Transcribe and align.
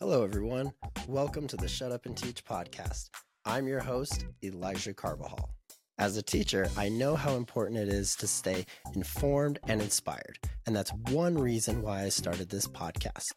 Hello, 0.00 0.24
everyone. 0.24 0.72
Welcome 1.06 1.46
to 1.48 1.56
the 1.56 1.68
Shut 1.68 1.92
Up 1.92 2.06
and 2.06 2.16
Teach 2.16 2.44
podcast. 2.44 3.10
I'm 3.44 3.68
your 3.68 3.80
host, 3.80 4.26
Elijah 4.42 4.94
Carbajal. 4.94 5.50
As 5.98 6.16
a 6.16 6.22
teacher, 6.22 6.68
I 6.76 6.88
know 6.88 7.14
how 7.14 7.36
important 7.36 7.78
it 7.78 7.88
is 7.88 8.16
to 8.16 8.26
stay 8.26 8.66
informed 8.94 9.60
and 9.68 9.80
inspired, 9.80 10.38
and 10.66 10.74
that's 10.74 10.92
one 11.10 11.38
reason 11.38 11.82
why 11.82 12.02
I 12.02 12.08
started 12.08 12.48
this 12.48 12.66
podcast. 12.66 13.32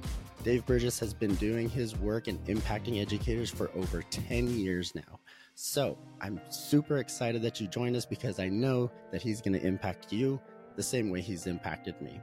Dave 0.45 0.65
Burgess 0.65 0.99
has 0.99 1.13
been 1.13 1.35
doing 1.35 1.69
his 1.69 1.95
work 1.95 2.27
and 2.27 2.43
impacting 2.47 3.03
educators 3.03 3.51
for 3.51 3.71
over 3.77 4.01
10 4.01 4.59
years 4.59 4.95
now. 4.95 5.21
So 5.55 5.99
I'm 6.23 6.41
super 6.49 6.97
excited 6.97 7.43
that 7.43 7.61
you 7.61 7.69
joined 7.69 7.97
us 7.97 8.07
because 8.07 8.39
I 8.39 8.49
know 8.49 8.91
that 9.13 9.21
he's 9.21 9.43
going 9.43 9.53
to 9.53 9.67
impact 9.67 10.11
you 10.11 10.41
the 10.75 10.83
same 10.83 11.11
way 11.11 11.21
he's 11.21 11.47
impacted 11.47 12.01
me. 12.01 12.19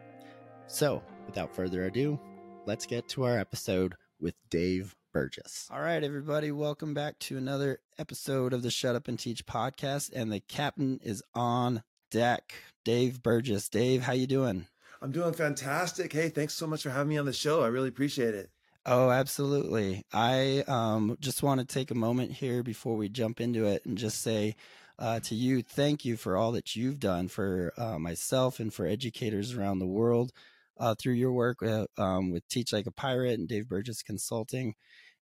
So 0.65 1.03
without 1.27 1.55
further 1.55 1.85
ado, 1.85 2.19
let's 2.65 2.88
get 2.88 3.07
to 3.09 3.25
our 3.25 3.38
episode 3.38 3.94
with 4.19 4.33
Dave 4.49 4.95
Burgess. 5.13 5.69
All 5.71 5.81
right, 5.81 6.03
everybody, 6.03 6.51
welcome 6.51 6.95
back 6.95 7.19
to 7.19 7.38
another 7.38 7.77
episode 7.99 8.53
of 8.53 8.63
the 8.63 8.71
Shut 8.71 8.95
Up 8.95 9.07
and 9.07 9.19
Teach 9.19 9.45
podcast. 9.45 10.09
And 10.15 10.31
the 10.31 10.39
captain 10.39 10.99
is 11.03 11.21
on 11.35 11.83
deck, 12.09 12.55
Dave 12.83 13.21
Burgess. 13.21 13.69
Dave, 13.69 14.01
how 14.01 14.13
you 14.13 14.25
doing? 14.25 14.65
I'm 15.01 15.11
doing 15.11 15.33
fantastic. 15.33 16.11
Hey, 16.13 16.29
thanks 16.29 16.53
so 16.53 16.67
much 16.67 16.83
for 16.83 16.89
having 16.89 17.09
me 17.09 17.17
on 17.17 17.25
the 17.25 17.33
show. 17.33 17.61
I 17.61 17.67
really 17.67 17.89
appreciate 17.89 18.33
it. 18.33 18.50
Oh, 18.85 19.09
absolutely. 19.09 20.03
I 20.13 20.63
um, 20.67 21.17
just 21.19 21.41
want 21.41 21.59
to 21.59 21.66
take 21.66 21.89
a 21.91 21.95
moment 21.95 22.31
here 22.31 22.61
before 22.61 22.95
we 22.95 23.09
jump 23.09 23.41
into 23.41 23.66
it 23.66 23.83
and 23.85 23.97
just 23.97 24.22
say 24.22 24.56
uh, 25.00 25.19
to 25.22 25.35
you, 25.35 25.61
thank 25.61 26.06
you 26.06 26.17
for 26.17 26.38
all 26.38 26.51
that 26.53 26.75
you've 26.75 27.00
done 27.00 27.28
for 27.28 27.73
uh, 27.78 27.97
myself 27.97 28.59
and 28.59 28.73
for 28.73 28.85
educators 28.85 29.53
around 29.53 29.79
the 29.79 29.88
world 29.88 30.31
uh, 30.79 30.95
through 30.95 31.13
your 31.13 31.33
work 31.33 31.63
uh, 31.63 31.85
um, 31.97 32.31
with 32.31 32.47
Teach 32.47 32.72
Like 32.72 32.85
a 32.85 32.91
Pirate 32.91 33.39
and 33.39 33.47
Dave 33.47 33.67
Burgess 33.67 34.03
Consulting 34.03 34.75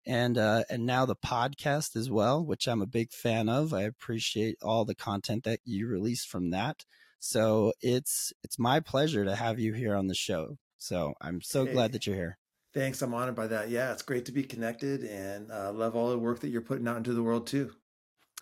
and 0.04 0.36
uh, 0.36 0.64
and 0.68 0.84
now 0.84 1.06
the 1.06 1.16
podcast 1.16 1.96
as 1.96 2.10
well, 2.10 2.44
which 2.44 2.66
I'm 2.66 2.82
a 2.82 2.86
big 2.86 3.12
fan 3.12 3.48
of. 3.48 3.72
I 3.72 3.82
appreciate 3.82 4.58
all 4.62 4.84
the 4.84 4.94
content 4.94 5.44
that 5.44 5.60
you 5.64 5.86
release 5.86 6.24
from 6.24 6.50
that. 6.50 6.84
So 7.24 7.72
it's 7.80 8.32
it's 8.42 8.58
my 8.58 8.80
pleasure 8.80 9.24
to 9.24 9.36
have 9.36 9.60
you 9.60 9.72
here 9.74 9.94
on 9.94 10.08
the 10.08 10.14
show. 10.14 10.58
So 10.78 11.14
I'm 11.20 11.40
so 11.40 11.64
hey, 11.64 11.72
glad 11.72 11.92
that 11.92 12.04
you're 12.04 12.16
here. 12.16 12.36
Thanks, 12.74 13.00
I'm 13.00 13.14
honored 13.14 13.36
by 13.36 13.46
that. 13.46 13.70
Yeah, 13.70 13.92
it's 13.92 14.02
great 14.02 14.24
to 14.24 14.32
be 14.32 14.42
connected, 14.42 15.04
and 15.04 15.52
uh, 15.52 15.72
love 15.72 15.94
all 15.94 16.10
the 16.10 16.18
work 16.18 16.40
that 16.40 16.48
you're 16.48 16.60
putting 16.60 16.88
out 16.88 16.96
into 16.96 17.12
the 17.12 17.22
world 17.22 17.46
too. 17.46 17.70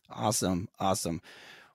Awesome, 0.09 0.69
awesome. 0.79 1.21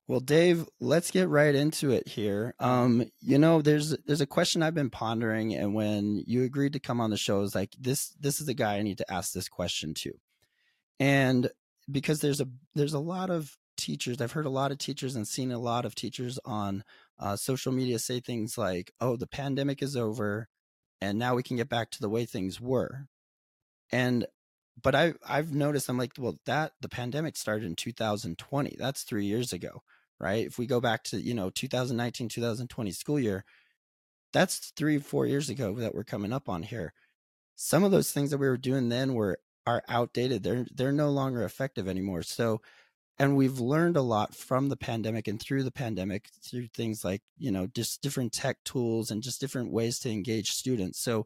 Well, 0.07 0.19
Dave, 0.19 0.67
let's 0.79 1.11
get 1.11 1.29
right 1.29 1.53
into 1.53 1.91
it 1.91 2.07
here. 2.07 2.55
Um, 2.59 3.05
you 3.22 3.37
know, 3.37 3.61
there's 3.61 3.95
there's 4.07 4.22
a 4.22 4.25
question 4.25 4.63
I've 4.63 4.73
been 4.73 4.89
pondering, 4.89 5.53
and 5.53 5.75
when 5.75 6.23
you 6.25 6.41
agreed 6.41 6.73
to 6.73 6.79
come 6.79 6.99
on 6.99 7.11
the 7.11 7.17
show, 7.17 7.43
is 7.43 7.53
like 7.53 7.75
this 7.79 8.16
this 8.19 8.39
is 8.39 8.47
the 8.47 8.55
guy 8.55 8.77
I 8.77 8.81
need 8.81 8.97
to 8.97 9.13
ask 9.13 9.31
this 9.31 9.47
question 9.47 9.93
to, 9.93 10.13
and 10.99 11.51
because 11.91 12.19
there's 12.22 12.41
a 12.41 12.47
there's 12.73 12.95
a 12.95 12.99
lot 12.99 13.29
of 13.29 13.55
teachers 13.85 14.22
I've 14.22 14.31
heard 14.34 14.46
a 14.46 14.50
lot 14.50 14.72
of 14.72 14.78
teachers 14.79 15.16
and 15.16 15.28
seen 15.28 15.51
a 15.51 15.59
lot 15.59 15.85
of 15.85 15.96
teachers 15.96 16.40
on 16.46 16.84
uh, 17.19 17.35
social 17.35 17.72
media 17.72 18.00
say 18.00 18.19
things 18.19 18.57
like, 18.57 18.91
"Oh, 19.01 19.16
the 19.18 19.28
pandemic 19.28 19.81
is 19.84 19.96
over, 19.96 20.47
and 21.01 21.19
now 21.19 21.35
we 21.35 21.44
can 21.44 21.57
get 21.57 21.69
back 21.69 21.91
to 21.91 22.01
the 22.01 22.09
way 22.09 22.25
things 22.25 22.59
were," 22.62 23.07
and 23.91 24.25
but 24.81 24.96
I 24.96 25.13
I've 25.28 25.53
noticed 25.53 25.90
I'm 25.90 25.97
like, 25.97 26.13
well, 26.18 26.38
that 26.46 26.73
the 26.81 26.90
pandemic 26.90 27.38
started 27.38 27.66
in 27.66 27.75
2020. 27.75 28.75
That's 28.79 29.03
three 29.03 29.25
years 29.25 29.53
ago 29.53 29.84
right? 30.19 30.46
If 30.46 30.57
we 30.57 30.66
go 30.66 30.79
back 30.79 31.03
to, 31.06 31.19
you 31.22 31.34
know, 31.34 31.50
2019, 31.50 32.29
2020 32.29 32.91
school 32.91 33.19
year, 33.19 33.44
that's 34.34 34.72
three, 34.75 35.00
four 35.00 35.25
years 35.25 35.50
ago 35.50 35.75
that 35.75 35.96
we're 35.96 36.03
coming 36.03 36.34
up 36.34 36.50
on 36.50 36.63
here. 36.63 36.94
Some 37.56 37.84
of 37.84 37.91
those 37.91 38.12
things 38.12 38.31
that 38.31 38.38
we 38.40 38.47
were 38.47 38.57
doing 38.57 38.90
then 38.90 39.13
were 39.13 39.40
are 39.67 39.84
outdated. 39.90 40.44
They're 40.44 40.66
they're 40.73 40.91
no 40.91 41.09
longer 41.12 41.44
effective 41.44 41.88
anymore. 41.88 42.23
So 42.23 42.62
and 43.17 43.37
we've 43.37 43.59
learned 43.59 43.97
a 43.97 44.01
lot 44.01 44.35
from 44.35 44.69
the 44.69 44.77
pandemic 44.77 45.27
and 45.27 45.41
through 45.41 45.63
the 45.63 45.71
pandemic 45.71 46.29
through 46.43 46.67
things 46.67 47.03
like, 47.03 47.21
you 47.37 47.51
know, 47.51 47.67
just 47.67 48.01
different 48.01 48.33
tech 48.33 48.57
tools 48.65 49.09
and 49.09 49.23
just 49.23 49.39
different 49.39 49.71
ways 49.71 49.99
to 49.99 50.09
engage 50.09 50.51
students. 50.51 50.99
So 50.99 51.25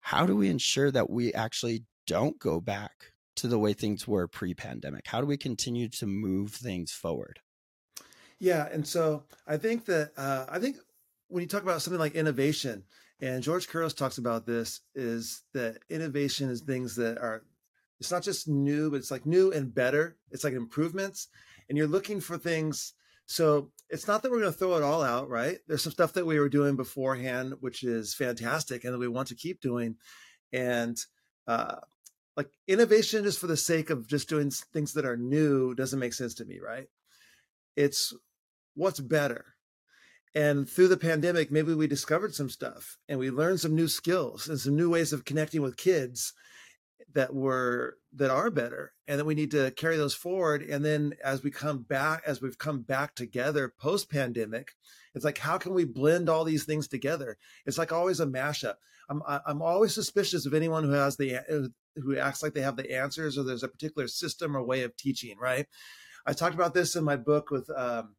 how 0.00 0.24
do 0.24 0.34
we 0.34 0.48
ensure 0.48 0.90
that 0.90 1.10
we 1.10 1.32
actually 1.34 1.84
don't 2.06 2.38
go 2.38 2.60
back 2.60 3.12
to 3.36 3.48
the 3.48 3.58
way 3.58 3.74
things 3.74 4.08
were 4.08 4.26
pre-pandemic? 4.26 5.06
How 5.06 5.20
do 5.20 5.26
we 5.26 5.36
continue 5.36 5.88
to 5.90 6.06
move 6.06 6.52
things 6.52 6.90
forward? 6.90 7.40
Yeah, 8.38 8.66
and 8.72 8.86
so 8.86 9.24
I 9.46 9.58
think 9.58 9.84
that 9.84 10.12
uh, 10.16 10.46
I 10.48 10.58
think 10.58 10.76
when 11.28 11.42
you 11.42 11.48
talk 11.48 11.62
about 11.62 11.82
something 11.82 12.00
like 12.00 12.14
innovation, 12.14 12.84
and 13.20 13.42
George 13.42 13.68
Couros 13.68 13.92
talks 13.92 14.16
about 14.16 14.46
this, 14.46 14.80
is 14.94 15.42
that 15.52 15.78
innovation 15.90 16.48
is 16.48 16.62
things 16.62 16.96
that 16.96 17.18
are 17.18 17.44
it's 18.00 18.10
not 18.10 18.22
just 18.22 18.48
new, 18.48 18.90
but 18.90 18.96
it's 18.96 19.10
like 19.10 19.26
new 19.26 19.52
and 19.52 19.74
better. 19.74 20.16
It's 20.30 20.42
like 20.42 20.54
improvements, 20.54 21.28
and 21.68 21.76
you're 21.76 21.86
looking 21.86 22.20
for 22.20 22.38
things. 22.38 22.94
So 23.26 23.70
it's 23.88 24.08
not 24.08 24.22
that 24.22 24.30
we're 24.30 24.40
going 24.40 24.52
to 24.52 24.58
throw 24.58 24.76
it 24.76 24.82
all 24.82 25.04
out, 25.04 25.28
right? 25.28 25.58
There's 25.68 25.82
some 25.82 25.92
stuff 25.92 26.14
that 26.14 26.26
we 26.26 26.38
were 26.40 26.48
doing 26.48 26.74
beforehand, 26.74 27.54
which 27.60 27.84
is 27.84 28.14
fantastic, 28.14 28.84
and 28.84 28.92
that 28.92 28.98
we 28.98 29.06
want 29.06 29.28
to 29.28 29.36
keep 29.36 29.60
doing, 29.60 29.96
and 30.52 30.98
uh, 31.46 31.76
like 32.36 32.50
innovation 32.66 33.22
just 33.24 33.38
for 33.38 33.46
the 33.46 33.56
sake 33.56 33.90
of 33.90 34.08
just 34.08 34.28
doing 34.28 34.50
things 34.50 34.94
that 34.94 35.04
are 35.04 35.16
new 35.16 35.74
doesn't 35.74 36.00
make 36.00 36.14
sense 36.14 36.34
to 36.34 36.44
me, 36.44 36.58
right? 36.58 36.86
It's 37.76 38.14
what's 38.74 39.00
better 39.00 39.44
and 40.34 40.68
through 40.68 40.88
the 40.88 40.96
pandemic 40.96 41.50
maybe 41.50 41.74
we 41.74 41.86
discovered 41.86 42.34
some 42.34 42.48
stuff 42.48 42.98
and 43.08 43.18
we 43.18 43.30
learned 43.30 43.60
some 43.60 43.74
new 43.74 43.88
skills 43.88 44.48
and 44.48 44.58
some 44.58 44.76
new 44.76 44.88
ways 44.88 45.12
of 45.12 45.24
connecting 45.24 45.60
with 45.60 45.76
kids 45.76 46.32
that 47.12 47.34
were 47.34 47.96
that 48.12 48.30
are 48.30 48.50
better 48.50 48.92
and 49.06 49.18
then 49.18 49.26
we 49.26 49.34
need 49.34 49.50
to 49.50 49.70
carry 49.72 49.96
those 49.96 50.14
forward 50.14 50.62
and 50.62 50.84
then 50.84 51.12
as 51.22 51.42
we 51.42 51.50
come 51.50 51.78
back 51.82 52.22
as 52.26 52.40
we've 52.40 52.58
come 52.58 52.80
back 52.82 53.14
together 53.14 53.72
post 53.80 54.10
pandemic 54.10 54.72
it's 55.14 55.24
like 55.24 55.38
how 55.38 55.58
can 55.58 55.74
we 55.74 55.84
blend 55.84 56.28
all 56.28 56.44
these 56.44 56.64
things 56.64 56.88
together 56.88 57.36
it's 57.66 57.78
like 57.78 57.92
always 57.92 58.20
a 58.20 58.26
mashup 58.26 58.74
i'm 59.08 59.22
i'm 59.46 59.62
always 59.62 59.94
suspicious 59.94 60.46
of 60.46 60.54
anyone 60.54 60.84
who 60.84 60.92
has 60.92 61.16
the 61.16 61.38
who 61.96 62.16
acts 62.16 62.42
like 62.42 62.54
they 62.54 62.60
have 62.60 62.76
the 62.76 62.96
answers 62.96 63.36
or 63.36 63.44
there's 63.44 63.62
a 63.62 63.68
particular 63.68 64.08
system 64.08 64.56
or 64.56 64.62
way 64.62 64.82
of 64.82 64.96
teaching 64.96 65.36
right 65.38 65.66
I 66.26 66.32
talked 66.32 66.54
about 66.54 66.74
this 66.74 66.96
in 66.96 67.04
my 67.04 67.16
book 67.16 67.50
with 67.50 67.68
um, 67.76 68.14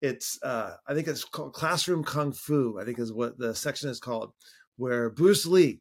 it's 0.00 0.38
uh, 0.42 0.74
I 0.86 0.94
think 0.94 1.08
it's 1.08 1.24
called 1.24 1.52
Classroom 1.52 2.04
Kung 2.04 2.32
Fu. 2.32 2.78
I 2.80 2.84
think 2.84 2.98
is 2.98 3.12
what 3.12 3.38
the 3.38 3.54
section 3.54 3.88
is 3.90 4.00
called, 4.00 4.32
where 4.76 5.10
Bruce 5.10 5.46
Lee 5.46 5.80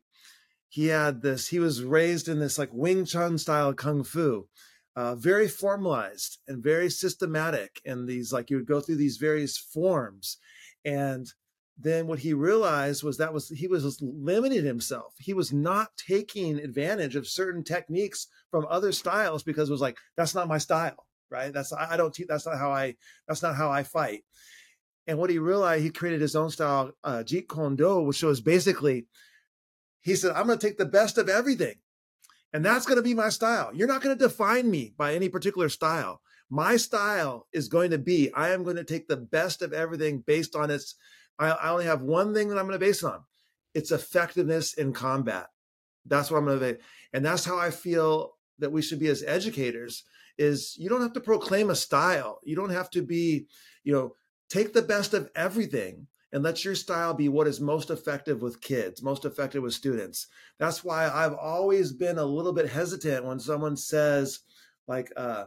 he 0.74 0.88
had 0.88 1.22
this. 1.22 1.50
He 1.50 1.60
was 1.60 1.84
raised 1.84 2.28
in 2.28 2.40
this 2.40 2.58
like 2.58 2.72
Wing 2.74 3.06
Chun 3.06 3.38
style 3.38 3.76
kung 3.76 4.04
fu, 4.04 4.48
uh, 4.96 5.14
very 5.14 5.48
formalized 5.48 6.40
and 6.48 6.64
very 6.64 6.90
systematic. 6.90 7.80
And 7.86 8.08
these 8.08 8.34
like 8.34 8.50
you 8.50 8.58
would 8.58 8.66
go 8.66 8.80
through 8.80 8.96
these 8.96 9.18
various 9.18 9.56
forms, 9.56 10.38
and 10.84 11.28
then 11.78 12.08
what 12.08 12.18
he 12.18 12.34
realized 12.34 13.04
was 13.04 13.20
that 13.20 13.36
was 13.36 13.50
he 13.50 13.68
was 13.68 14.02
limiting 14.02 14.66
himself. 14.66 15.14
He 15.20 15.36
was 15.36 15.54
not 15.54 15.90
taking 15.96 16.58
advantage 16.58 17.16
of 17.16 17.28
certain 17.28 17.64
techniques 17.64 18.26
from 18.50 18.66
other 18.68 18.92
styles 18.92 19.44
because 19.44 19.70
it 19.70 19.74
was 19.74 19.82
like 19.82 19.98
that's 20.18 20.34
not 20.34 20.48
my 20.48 20.58
style, 20.58 21.06
right? 21.30 21.54
That's 21.54 21.72
I 21.72 21.98
don't 21.98 22.16
teach 22.16 22.26
that's 22.28 22.48
not 22.48 22.58
how 22.58 22.72
I 22.72 22.96
that's 23.28 23.44
not 23.44 23.56
how 23.56 23.70
I 23.70 23.84
fight. 23.84 24.24
And 25.06 25.20
what 25.20 25.30
he 25.30 25.38
realized, 25.38 25.84
he 25.84 25.92
created 25.92 26.22
his 26.22 26.36
own 26.36 26.50
style, 26.50 26.94
uh, 27.04 27.22
Jeet 27.24 27.48
Kune 27.48 27.76
Do, 27.76 28.02
which 28.02 28.24
was 28.24 28.42
basically 28.42 29.06
he 30.04 30.16
said, 30.16 30.36
I'm 30.36 30.46
going 30.46 30.60
to 30.60 30.68
take 30.68 30.78
the 30.78 30.86
best 30.86 31.18
of 31.18 31.30
everything. 31.30 31.76
And 32.54 32.64
that's 32.64 32.86
going 32.86 32.98
to 32.98 33.04
be 33.04 33.16
my 33.16 33.30
style. 33.30 33.72
You're 33.74 33.88
not 33.88 34.04
going 34.04 34.16
to 34.16 34.24
define 34.28 34.70
me 34.70 34.94
by 34.96 35.16
any 35.16 35.28
particular 35.28 35.70
style. 35.70 36.22
My 36.50 36.76
style 36.76 37.48
is 37.52 37.68
going 37.68 37.90
to 37.92 37.98
be 37.98 38.32
I 38.34 38.50
am 38.50 38.64
going 38.64 38.76
to 38.76 38.84
take 38.84 39.08
the 39.08 39.18
best 39.18 39.64
of 39.64 39.74
everything 39.74 40.20
based 40.20 40.56
on 40.56 40.70
its. 40.70 40.96
I, 41.40 41.50
I 41.50 41.72
only 41.72 41.86
have 41.86 42.02
one 42.02 42.34
thing 42.34 42.50
that 42.50 42.60
I'm 42.60 42.68
going 42.68 42.80
to 42.80 42.86
base 42.86 43.02
it 43.02 43.08
on 43.08 43.22
its 43.74 43.92
effectiveness 43.92 44.76
in 44.76 44.94
combat. 44.94 45.48
That's 46.06 46.30
what 46.30 46.38
I'm 46.38 46.46
going 46.46 46.60
to, 46.60 46.78
and 47.12 47.26
that's 47.26 47.46
how 47.46 47.58
I 47.58 47.72
feel 47.72 48.34
that 48.60 48.72
we 48.72 48.84
should 48.84 49.00
be 49.00 49.08
as 49.08 49.24
educators. 49.24 50.04
Is 50.38 50.76
you 50.78 50.90
don't 50.90 51.02
have 51.02 51.14
to 51.14 51.22
proclaim 51.22 51.72
a 51.72 51.76
style. 51.76 52.40
You 52.44 52.56
don't 52.56 52.72
have 52.72 52.92
to 52.92 53.02
be, 53.02 53.48
you 53.84 53.94
know, 53.94 54.16
take 54.50 54.74
the 54.74 54.82
best 54.84 55.16
of 55.16 55.32
everything 55.36 56.08
and 56.34 56.44
let 56.44 56.66
your 56.66 56.74
style 56.74 57.14
be 57.14 57.30
what 57.30 57.48
is 57.48 57.62
most 57.62 57.92
effective 57.92 58.42
with 58.42 58.60
kids, 58.60 59.04
most 59.04 59.24
effective 59.24 59.62
with 59.62 59.76
students. 59.76 60.28
That's 60.58 60.84
why 60.84 61.08
I've 61.08 61.36
always 61.36 61.94
been 61.94 62.18
a 62.18 62.26
little 62.26 62.54
bit 62.54 62.68
hesitant 62.68 63.24
when 63.24 63.40
someone 63.40 63.78
says, 63.78 64.40
like, 64.88 65.14
uh, 65.16 65.46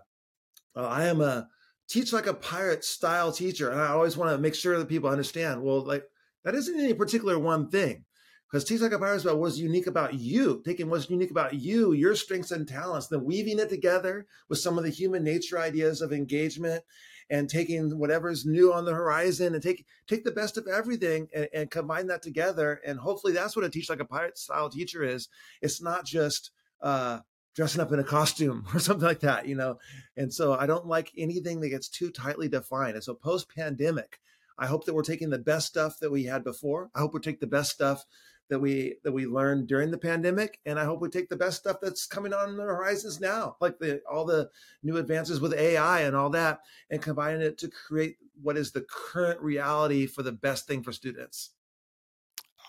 uh, 0.77 0.87
I 0.87 1.07
am 1.07 1.21
a 1.21 1.49
teach 1.89 2.13
like 2.13 2.29
a 2.29 2.35
pirate 2.35 2.85
style 2.85 3.33
teacher. 3.33 3.71
And 3.71 3.81
I 3.81 3.89
always 3.89 4.17
want 4.17 4.31
to 4.31 4.39
make 4.39 4.55
sure 4.55 4.79
that 4.79 4.89
people 4.89 5.11
understand, 5.11 5.61
well, 5.61 5.85
like, 5.85 6.05
that 6.45 6.55
isn't 6.55 6.79
any 6.79 6.95
particular 6.95 7.37
one 7.37 7.69
thing. 7.69 8.05
Because 8.49 8.63
teach 8.63 8.81
like 8.81 8.93
a 8.93 8.99
pirate 9.01 9.17
is 9.17 9.25
about 9.25 9.39
what's 9.39 9.59
unique 9.59 9.89
about 9.89 10.15
you, 10.15 10.63
taking 10.65 10.89
what's 10.89 11.11
unique 11.11 11.33
about 11.33 11.55
you, 11.55 11.95
your 11.95 12.15
strengths 12.15 12.53
and 12.53 12.67
talents, 12.67 13.09
then 13.09 13.25
weaving 13.25 13.59
it 13.59 13.69
together 13.69 14.25
with 14.49 14.61
some 14.61 14.79
of 14.79 14.85
the 14.85 14.91
human 14.91 15.25
nature 15.25 15.59
ideas 15.59 16.01
of 16.01 16.13
engagement 16.13 16.85
and 17.31 17.49
taking 17.49 17.99
whatever's 17.99 18.47
new 18.47 18.73
on 18.73 18.85
the 18.85 18.95
horizon 18.95 19.55
and 19.55 19.63
take 19.63 19.85
take 20.07 20.25
the 20.25 20.31
best 20.31 20.57
of 20.57 20.67
everything 20.67 21.29
and, 21.35 21.49
and 21.53 21.71
combine 21.71 22.07
that 22.07 22.23
together. 22.23 22.81
And 22.87 22.99
hopefully 22.99 23.33
that's 23.33 23.57
what 23.57 23.65
a 23.65 23.71
teach 23.71 23.91
like 23.91 24.01
a 24.01 24.05
pirate 24.05 24.39
style 24.39 24.71
teacher 24.71 25.03
is. 25.03 25.29
It's 25.61 25.83
not 25.83 26.05
just 26.05 26.51
uh, 26.81 27.21
dressing 27.55 27.81
up 27.81 27.93
in 27.93 27.99
a 27.99 28.05
costume 28.05 28.65
or 28.75 28.79
something 28.79 29.07
like 29.07 29.21
that, 29.21 29.47
you 29.47 29.57
know. 29.57 29.79
And 30.17 30.33
so 30.33 30.55
I 30.55 30.67
don't 30.67 30.87
like 30.87 31.11
anything 31.17 31.61
that 31.61 31.71
gets 31.71 31.89
too 31.89 32.11
tightly 32.11 32.49
defined. 32.49 32.95
And 32.95 33.05
so 33.05 33.15
post 33.15 33.49
pandemic, 33.55 34.21
I 34.59 34.67
hope 34.67 34.85
that 34.87 34.95
we're 34.95 35.03
taking 35.03 35.31
the 35.31 35.39
best 35.39 35.67
stuff 35.67 35.99
that 36.01 36.11
we 36.11 36.25
had 36.25 36.45
before. 36.45 36.91
I 36.95 37.01
hope 37.01 37.15
we 37.15 37.21
take 37.21 37.41
the 37.41 37.47
best 37.47 37.73
stuff 37.73 38.05
that 38.49 38.59
we 38.59 38.97
that 39.03 39.13
we 39.13 39.27
learned 39.27 39.67
during 39.67 39.91
the 39.91 39.99
pandemic 39.99 40.61
and 40.67 40.79
i 40.79 40.85
hope 40.85 41.01
we 41.01 41.09
take 41.09 41.29
the 41.29 41.37
best 41.37 41.59
stuff 41.59 41.77
that's 41.81 42.07
coming 42.07 42.33
on 42.33 42.57
the 42.57 42.63
horizons 42.63 43.21
now 43.21 43.57
like 43.61 43.79
the 43.79 44.01
all 44.11 44.25
the 44.25 44.49
new 44.83 44.97
advances 44.97 45.41
with 45.41 45.55
ai 45.55 46.03
and 46.03 46.15
all 46.15 46.31
that 46.31 46.61
and 46.91 47.03
combine 47.03 47.41
it 47.41 47.59
to 47.59 47.69
create 47.69 48.17
what 48.43 48.57
is 48.57 48.73
the 48.73 48.87
current 48.89 49.41
reality 49.41 50.07
for 50.07 50.23
the 50.23 50.33
best 50.33 50.67
thing 50.67 50.83
for 50.83 50.93
students. 50.93 51.51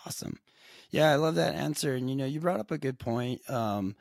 Awesome. 0.05 0.39
Yeah 0.89 1.11
i 1.11 1.15
love 1.15 1.35
that 1.35 1.55
answer 1.55 1.95
and 1.95 2.09
you 2.09 2.15
know 2.15 2.25
you 2.25 2.39
brought 2.39 2.61
up 2.61 2.71
a 2.71 2.77
good 2.77 2.97
point 2.97 3.47
um 3.49 3.95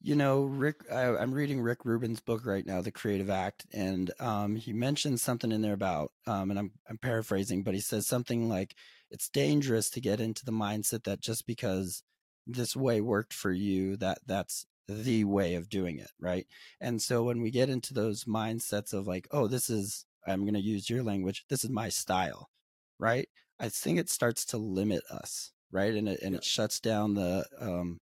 you 0.00 0.16
know 0.16 0.42
rick 0.42 0.80
I, 0.92 1.22
am 1.22 1.32
reading 1.32 1.60
rick 1.60 1.84
rubin's 1.84 2.18
book 2.18 2.44
right 2.44 2.66
now 2.66 2.80
the 2.80 2.90
creative 2.90 3.30
act 3.30 3.64
and 3.72 4.10
um, 4.18 4.56
he 4.56 4.72
mentions 4.72 5.22
something 5.22 5.52
in 5.52 5.62
there 5.62 5.72
about 5.72 6.10
um, 6.26 6.50
and 6.50 6.58
I'm, 6.58 6.72
I'm 6.90 6.98
paraphrasing 6.98 7.62
but 7.62 7.74
he 7.74 7.80
says 7.80 8.06
something 8.06 8.48
like 8.48 8.74
it's 9.14 9.28
dangerous 9.28 9.88
to 9.90 10.00
get 10.00 10.20
into 10.20 10.44
the 10.44 10.52
mindset 10.52 11.04
that 11.04 11.20
just 11.20 11.46
because 11.46 12.02
this 12.48 12.74
way 12.74 13.00
worked 13.00 13.32
for 13.32 13.52
you 13.52 13.96
that 13.96 14.18
that's 14.26 14.66
the 14.88 15.24
way 15.24 15.54
of 15.54 15.68
doing 15.68 15.98
it 15.98 16.10
right 16.20 16.46
and 16.80 17.00
so 17.00 17.22
when 17.22 17.40
we 17.40 17.50
get 17.50 17.70
into 17.70 17.94
those 17.94 18.24
mindsets 18.24 18.92
of 18.92 19.06
like 19.06 19.28
oh 19.30 19.46
this 19.46 19.70
is 19.70 20.04
i'm 20.26 20.42
going 20.42 20.52
to 20.52 20.60
use 20.60 20.90
your 20.90 21.02
language 21.02 21.44
this 21.48 21.62
is 21.64 21.70
my 21.70 21.88
style 21.88 22.50
right 22.98 23.28
i 23.60 23.68
think 23.68 23.98
it 23.98 24.10
starts 24.10 24.44
to 24.44 24.58
limit 24.58 25.02
us 25.10 25.52
right 25.70 25.94
and 25.94 26.08
it 26.08 26.20
and 26.20 26.32
yeah. 26.32 26.38
it 26.38 26.44
shuts 26.44 26.80
down 26.80 27.14
the 27.14 27.46
um 27.60 27.98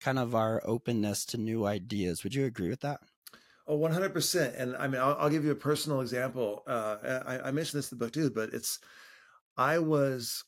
kind 0.00 0.18
of 0.18 0.34
our 0.34 0.60
openness 0.64 1.24
to 1.24 1.38
new 1.38 1.64
ideas 1.64 2.24
would 2.24 2.34
you 2.34 2.44
agree 2.44 2.68
with 2.68 2.80
that 2.80 3.00
Oh, 3.66 3.78
100%. 3.78 4.60
And 4.60 4.74
I 4.76 4.88
mean, 4.88 5.00
I'll, 5.00 5.16
I'll 5.16 5.30
give 5.30 5.44
you 5.44 5.52
a 5.52 5.54
personal 5.54 6.00
example. 6.00 6.64
Uh, 6.66 6.96
I, 7.24 7.38
I 7.38 7.50
mentioned 7.52 7.78
this 7.78 7.92
in 7.92 7.98
the 7.98 8.04
book 8.04 8.12
too, 8.12 8.28
but 8.28 8.52
it's 8.52 8.80
I 9.56 9.78
was 9.78 10.44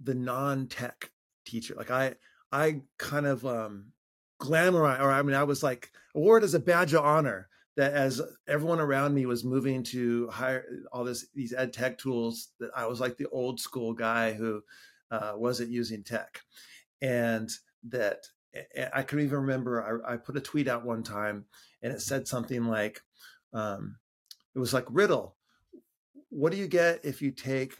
the 0.00 0.14
non-tech 0.14 1.10
teacher. 1.44 1.74
Like 1.74 1.90
I 1.90 2.14
I 2.52 2.82
kind 2.98 3.26
of 3.26 3.44
um 3.46 3.92
glamorize 4.40 5.00
or 5.00 5.10
I 5.10 5.22
mean 5.22 5.36
I 5.36 5.44
was 5.44 5.62
like 5.62 5.90
awarded 6.14 6.44
as 6.44 6.54
a 6.54 6.60
badge 6.60 6.94
of 6.94 7.04
honor 7.04 7.48
that 7.76 7.92
as 7.92 8.22
everyone 8.48 8.80
around 8.80 9.14
me 9.14 9.26
was 9.26 9.44
moving 9.44 9.82
to 9.82 10.28
hire 10.28 10.64
all 10.92 11.04
this 11.04 11.26
these 11.34 11.52
ed 11.52 11.72
tech 11.72 11.98
tools 11.98 12.48
that 12.58 12.70
I 12.76 12.86
was 12.86 13.00
like 13.00 13.16
the 13.16 13.28
old 13.28 13.60
school 13.60 13.92
guy 13.92 14.32
who 14.32 14.62
uh, 15.10 15.32
wasn't 15.36 15.70
using 15.70 16.02
tech 16.02 16.40
and 17.00 17.50
that 17.88 18.26
I 18.92 19.02
can 19.02 19.20
even 19.20 19.40
remember 19.40 20.02
I, 20.06 20.14
I, 20.14 20.16
put 20.16 20.36
a 20.36 20.40
tweet 20.40 20.66
out 20.66 20.84
one 20.84 21.02
time 21.02 21.44
and 21.82 21.92
it 21.92 22.00
said 22.00 22.26
something 22.26 22.64
like 22.64 23.02
um, 23.52 23.96
it 24.54 24.58
was 24.58 24.72
like 24.72 24.86
riddle 24.88 25.36
what 26.30 26.52
do 26.52 26.58
you 26.58 26.66
get 26.66 27.04
if 27.04 27.20
you 27.20 27.30
take 27.30 27.76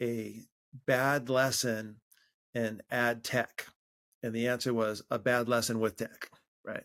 a 0.00 0.40
bad 0.86 1.28
lesson 1.28 1.96
and 2.54 2.82
add 2.90 3.24
tech? 3.24 3.66
And 4.22 4.34
the 4.34 4.48
answer 4.48 4.74
was 4.74 5.02
a 5.10 5.18
bad 5.18 5.48
lesson 5.48 5.80
with 5.80 5.96
tech, 5.96 6.30
right? 6.64 6.84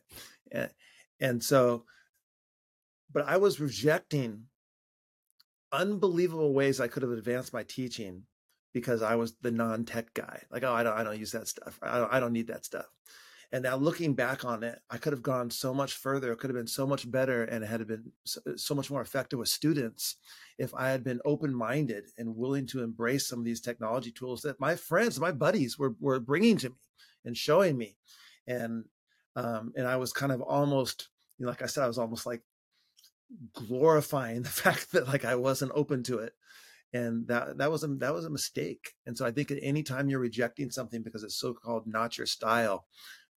And, 0.52 0.70
and 1.20 1.44
so, 1.44 1.86
but 3.12 3.26
I 3.28 3.38
was 3.38 3.60
rejecting 3.60 4.46
unbelievable 5.72 6.54
ways 6.54 6.80
I 6.80 6.88
could 6.88 7.04
have 7.04 7.12
advanced 7.12 7.54
my 7.54 7.64
teaching 7.64 8.24
because 8.74 9.02
I 9.02 9.16
was 9.16 9.36
the 9.42 9.52
non-tech 9.52 10.14
guy. 10.14 10.44
Like, 10.52 10.64
oh, 10.64 10.74
I 10.74 10.84
don't, 10.84 10.98
I 10.98 11.04
don't 11.04 11.20
use 11.20 11.32
that 11.32 11.48
stuff. 11.48 11.80
I 11.82 11.98
don't, 12.00 12.14
I 12.14 12.20
don't 12.20 12.34
need 12.34 12.48
that 12.48 12.66
stuff. 12.66 12.86
And 13.54 13.62
now 13.62 13.76
looking 13.76 14.16
back 14.16 14.44
on 14.44 14.64
it, 14.64 14.80
I 14.90 14.98
could 14.98 15.14
have 15.14 15.22
gone 15.22 15.52
so 15.52 15.76
much 15.76 15.94
further. 15.94 16.32
It 16.32 16.40
could 16.40 16.50
have 16.50 16.58
been 16.58 16.66
so 16.66 16.88
much 16.88 17.10
better 17.10 17.44
and 17.44 17.64
it 17.64 17.68
had 17.68 17.86
been 17.88 18.12
so, 18.26 18.42
so 18.56 18.74
much 18.74 18.90
more 18.90 19.02
effective 19.02 19.38
with 19.38 19.48
students 19.48 20.16
if 20.58 20.74
I 20.74 20.90
had 20.90 21.04
been 21.04 21.22
open 21.24 21.54
minded 21.54 22.06
and 22.18 22.36
willing 22.36 22.66
to 22.68 22.82
embrace 22.82 23.28
some 23.28 23.38
of 23.38 23.46
these 23.46 23.62
technology 23.62 24.12
tools 24.12 24.42
that 24.42 24.60
my 24.60 24.76
friends, 24.76 25.20
my 25.20 25.32
buddies 25.32 25.78
were, 25.78 25.94
were 26.00 26.20
bringing 26.20 26.58
to 26.58 26.70
me 26.70 26.76
and 27.26 27.38
showing 27.38 27.78
me. 27.78 27.96
And, 28.48 28.86
um, 29.36 29.72
and 29.78 29.86
I 29.86 29.98
was 29.98 30.14
kind 30.14 30.32
of 30.32 30.42
almost, 30.42 31.10
you 31.38 31.46
know, 31.46 31.52
like 31.52 31.62
I 31.62 31.68
said, 31.68 31.84
I 31.84 31.88
was 31.88 32.00
almost 32.00 32.26
like 32.26 32.42
glorifying 33.54 34.42
the 34.42 34.50
fact 34.50 34.94
that 34.94 35.08
like 35.08 35.26
I 35.26 35.36
wasn't 35.36 35.74
open 35.76 36.02
to 36.06 36.18
it 36.18 36.34
and 36.94 37.28
that 37.28 37.58
that 37.58 37.72
was 37.72 37.84
a 37.84 37.88
that 37.88 38.14
was 38.14 38.26
a 38.26 38.30
mistake 38.30 38.94
and 39.08 39.18
so 39.18 39.26
i 39.26 39.32
think 39.32 39.50
at 39.50 39.58
any 39.62 39.82
time 39.82 40.10
you're 40.10 40.20
rejecting 40.20 40.70
something 40.70 41.02
because 41.02 41.24
it's 41.24 41.40
so 41.40 41.54
called 41.54 41.88
not 41.88 42.18
your 42.18 42.28
style 42.28 42.86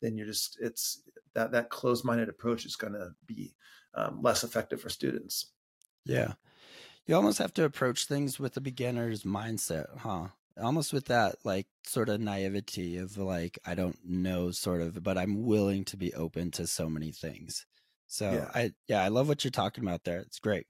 then 0.01 0.17
you're 0.17 0.27
just 0.27 0.59
it's 0.61 1.03
that 1.35 1.53
that 1.53 1.71
closed-minded 1.71 2.29
approach 2.29 2.65
is 2.65 2.77
going 2.77 2.95
to 2.95 3.11
be 3.27 3.55
um, 3.95 4.21
less 4.23 4.45
effective 4.45 4.81
for 4.81 4.89
students. 4.89 5.53
Yeah. 6.05 6.35
You 7.07 7.15
almost 7.15 7.39
have 7.39 7.55
to 7.55 7.65
approach 7.65 8.07
things 8.07 8.39
with 8.41 8.57
a 8.57 8.61
beginner's 8.61 9.23
mindset 9.23 9.87
huh? 9.99 10.29
Almost 10.61 10.93
with 10.93 11.07
that 11.07 11.37
like 11.45 11.67
sort 11.85 12.09
of 12.09 12.21
naivety 12.21 12.97
of 12.97 13.19
like 13.19 13.59
i 13.67 13.75
don't 13.75 13.99
know 14.05 14.51
sort 14.51 14.81
of 14.81 15.03
but 15.03 15.19
i'm 15.19 15.45
willing 15.45 15.85
to 15.85 15.97
be 15.97 16.15
open 16.15 16.51
to 16.53 16.67
so 16.67 16.89
many 16.89 17.13
things. 17.13 17.67
So 18.07 18.33
yeah. 18.33 18.51
i 18.55 18.73
yeah 18.89 19.03
i 19.03 19.09
love 19.09 19.29
what 19.29 19.45
you're 19.45 19.51
talking 19.51 19.85
about 19.85 20.05
there. 20.05 20.21
It's 20.21 20.39
great 20.39 20.67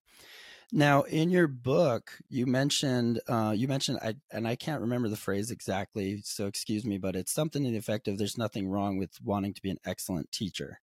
now, 0.72 1.02
in 1.02 1.30
your 1.30 1.46
book, 1.46 2.18
you 2.28 2.46
mentioned 2.46 3.20
uh, 3.28 3.54
you 3.56 3.68
mentioned 3.68 4.00
I 4.02 4.16
and 4.32 4.48
I 4.48 4.56
can't 4.56 4.80
remember 4.80 5.08
the 5.08 5.16
phrase 5.16 5.50
exactly, 5.50 6.20
so 6.24 6.46
excuse 6.46 6.84
me, 6.84 6.98
but 6.98 7.14
it's 7.14 7.32
something 7.32 7.64
in 7.64 7.72
the 7.72 7.78
effect 7.78 8.08
of 8.08 8.18
"There's 8.18 8.36
nothing 8.38 8.68
wrong 8.68 8.98
with 8.98 9.12
wanting 9.22 9.54
to 9.54 9.62
be 9.62 9.70
an 9.70 9.78
excellent 9.86 10.32
teacher," 10.32 10.80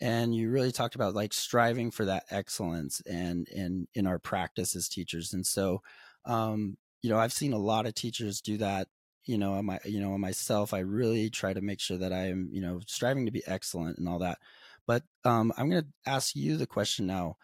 and 0.00 0.34
you 0.34 0.50
really 0.50 0.72
talked 0.72 0.94
about 0.94 1.14
like 1.14 1.32
striving 1.32 1.90
for 1.90 2.04
that 2.04 2.24
excellence 2.30 3.00
and 3.06 3.48
in 3.48 3.88
in 3.94 4.06
our 4.06 4.18
practice 4.18 4.76
as 4.76 4.88
teachers. 4.88 5.32
And 5.32 5.46
so, 5.46 5.82
um, 6.26 6.76
you 7.02 7.10
know, 7.10 7.18
I've 7.18 7.32
seen 7.32 7.54
a 7.54 7.58
lot 7.58 7.86
of 7.86 7.94
teachers 7.94 8.42
do 8.42 8.58
that. 8.58 8.88
You 9.24 9.38
know, 9.38 9.60
my 9.62 9.78
you 9.86 10.00
know 10.00 10.18
myself, 10.18 10.74
I 10.74 10.80
really 10.80 11.30
try 11.30 11.54
to 11.54 11.62
make 11.62 11.80
sure 11.80 11.98
that 11.98 12.12
I 12.12 12.28
am 12.28 12.50
you 12.52 12.60
know 12.60 12.80
striving 12.86 13.26
to 13.26 13.32
be 13.32 13.42
excellent 13.46 13.98
and 13.98 14.08
all 14.08 14.18
that. 14.20 14.38
But 14.86 15.04
um, 15.24 15.52
I'm 15.56 15.70
going 15.70 15.82
to 15.82 16.10
ask 16.10 16.36
you 16.36 16.56
the 16.56 16.66
question 16.66 17.06
now 17.06 17.36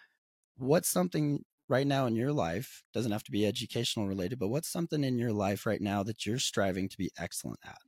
what's 0.57 0.89
something 0.89 1.45
right 1.69 1.87
now 1.87 2.07
in 2.07 2.15
your 2.15 2.33
life 2.33 2.83
doesn't 2.93 3.13
have 3.13 3.25
to 3.25 3.31
be 3.31 3.47
educational 3.47 4.07
related 4.07 4.39
but 4.39 4.49
what's 4.49 4.69
something 4.69 5.05
in 5.05 5.19
your 5.19 5.33
life 5.33 5.67
right 5.67 5.81
now 5.81 6.03
that 6.03 6.27
you're 6.27 6.39
striving 6.39 6.89
to 6.89 6.99
be 6.99 7.11
excellent 7.19 7.59
at? 7.65 7.79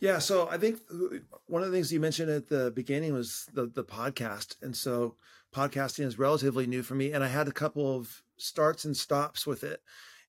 Yeah 0.00 0.18
so 0.18 0.48
i 0.50 0.58
think 0.58 0.80
uh, 0.92 1.18
one 1.46 1.62
of 1.62 1.70
the 1.70 1.76
things 1.76 1.92
you 1.92 2.00
mentioned 2.00 2.30
at 2.30 2.48
the 2.48 2.70
beginning 2.70 3.12
was 3.12 3.48
the 3.52 3.66
the 3.66 3.84
podcast 3.84 4.56
and 4.62 4.76
so 4.76 5.16
podcasting 5.54 6.04
is 6.04 6.18
relatively 6.18 6.66
new 6.66 6.82
for 6.82 6.94
me 6.94 7.12
and 7.12 7.24
i 7.24 7.28
had 7.28 7.48
a 7.48 7.52
couple 7.52 7.96
of 7.96 8.22
starts 8.36 8.84
and 8.84 8.96
stops 8.96 9.46
with 9.46 9.64
it 9.64 9.80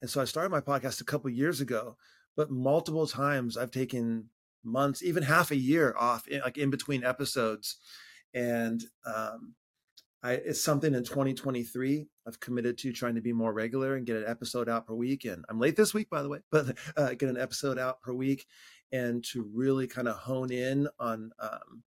and 0.02 0.10
so 0.10 0.22
i 0.22 0.26
started 0.26 0.50
my 0.50 0.62
podcast 0.62 1.02
a 1.02 1.06
couple 1.06 1.30
years 1.30 1.60
ago 1.60 1.98
but 2.38 2.50
multiple 2.50 3.08
times 3.08 3.58
i've 3.58 3.72
taken 3.72 4.30
months 4.64 5.04
even 5.04 5.24
half 5.24 5.52
a 5.52 5.56
year 5.56 5.94
off 5.98 6.28
like 6.44 6.58
in 6.58 6.70
between 6.70 7.04
episodes 7.04 7.78
and 8.34 8.84
um, 9.06 9.56
I, 10.24 10.34
it's 10.34 10.64
something 10.64 10.94
in 10.94 11.04
2023 11.04 12.08
I've 12.28 12.40
committed 12.40 12.78
to 12.80 12.92
trying 12.92 13.16
to 13.16 13.22
be 13.22 13.34
more 13.34 13.54
regular 13.54 13.96
and 13.96 14.06
get 14.06 14.18
an 14.18 14.26
episode 14.28 14.68
out 14.68 14.88
per 14.88 14.94
week. 14.94 15.26
And 15.26 15.46
I'm 15.50 15.60
late 15.60 15.76
this 15.76 15.94
week, 15.94 16.10
by 16.10 16.24
the 16.24 16.30
way, 16.30 16.40
but 16.52 16.78
uh, 16.96 17.14
get 17.14 17.30
an 17.30 17.38
episode 17.38 17.78
out 17.78 18.02
per 18.02 18.14
week 18.14 18.46
and 18.92 19.24
to 19.26 19.50
really 19.54 19.88
kind 19.88 20.08
of 20.08 20.16
hone 20.16 20.52
in 20.52 20.88
on 21.00 21.32
um, 21.40 21.84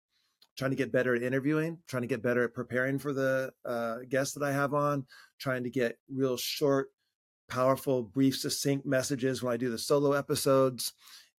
trying 0.56 0.72
to 0.72 0.76
get 0.76 0.92
better 0.92 1.14
at 1.14 1.22
interviewing, 1.22 1.78
trying 1.86 2.02
to 2.02 2.08
get 2.08 2.22
better 2.22 2.44
at 2.44 2.54
preparing 2.54 2.98
for 2.98 3.12
the 3.12 3.52
uh, 3.64 3.98
guests 4.08 4.34
that 4.34 4.42
I 4.42 4.52
have 4.52 4.74
on, 4.74 5.06
trying 5.38 5.62
to 5.64 5.70
get 5.70 5.98
real 6.12 6.36
short, 6.36 6.88
powerful, 7.48 8.02
brief, 8.02 8.36
succinct 8.36 8.84
messages 8.84 9.42
when 9.42 9.54
I 9.54 9.56
do 9.56 9.70
the 9.70 9.78
solo 9.78 10.12
episodes, 10.12 10.92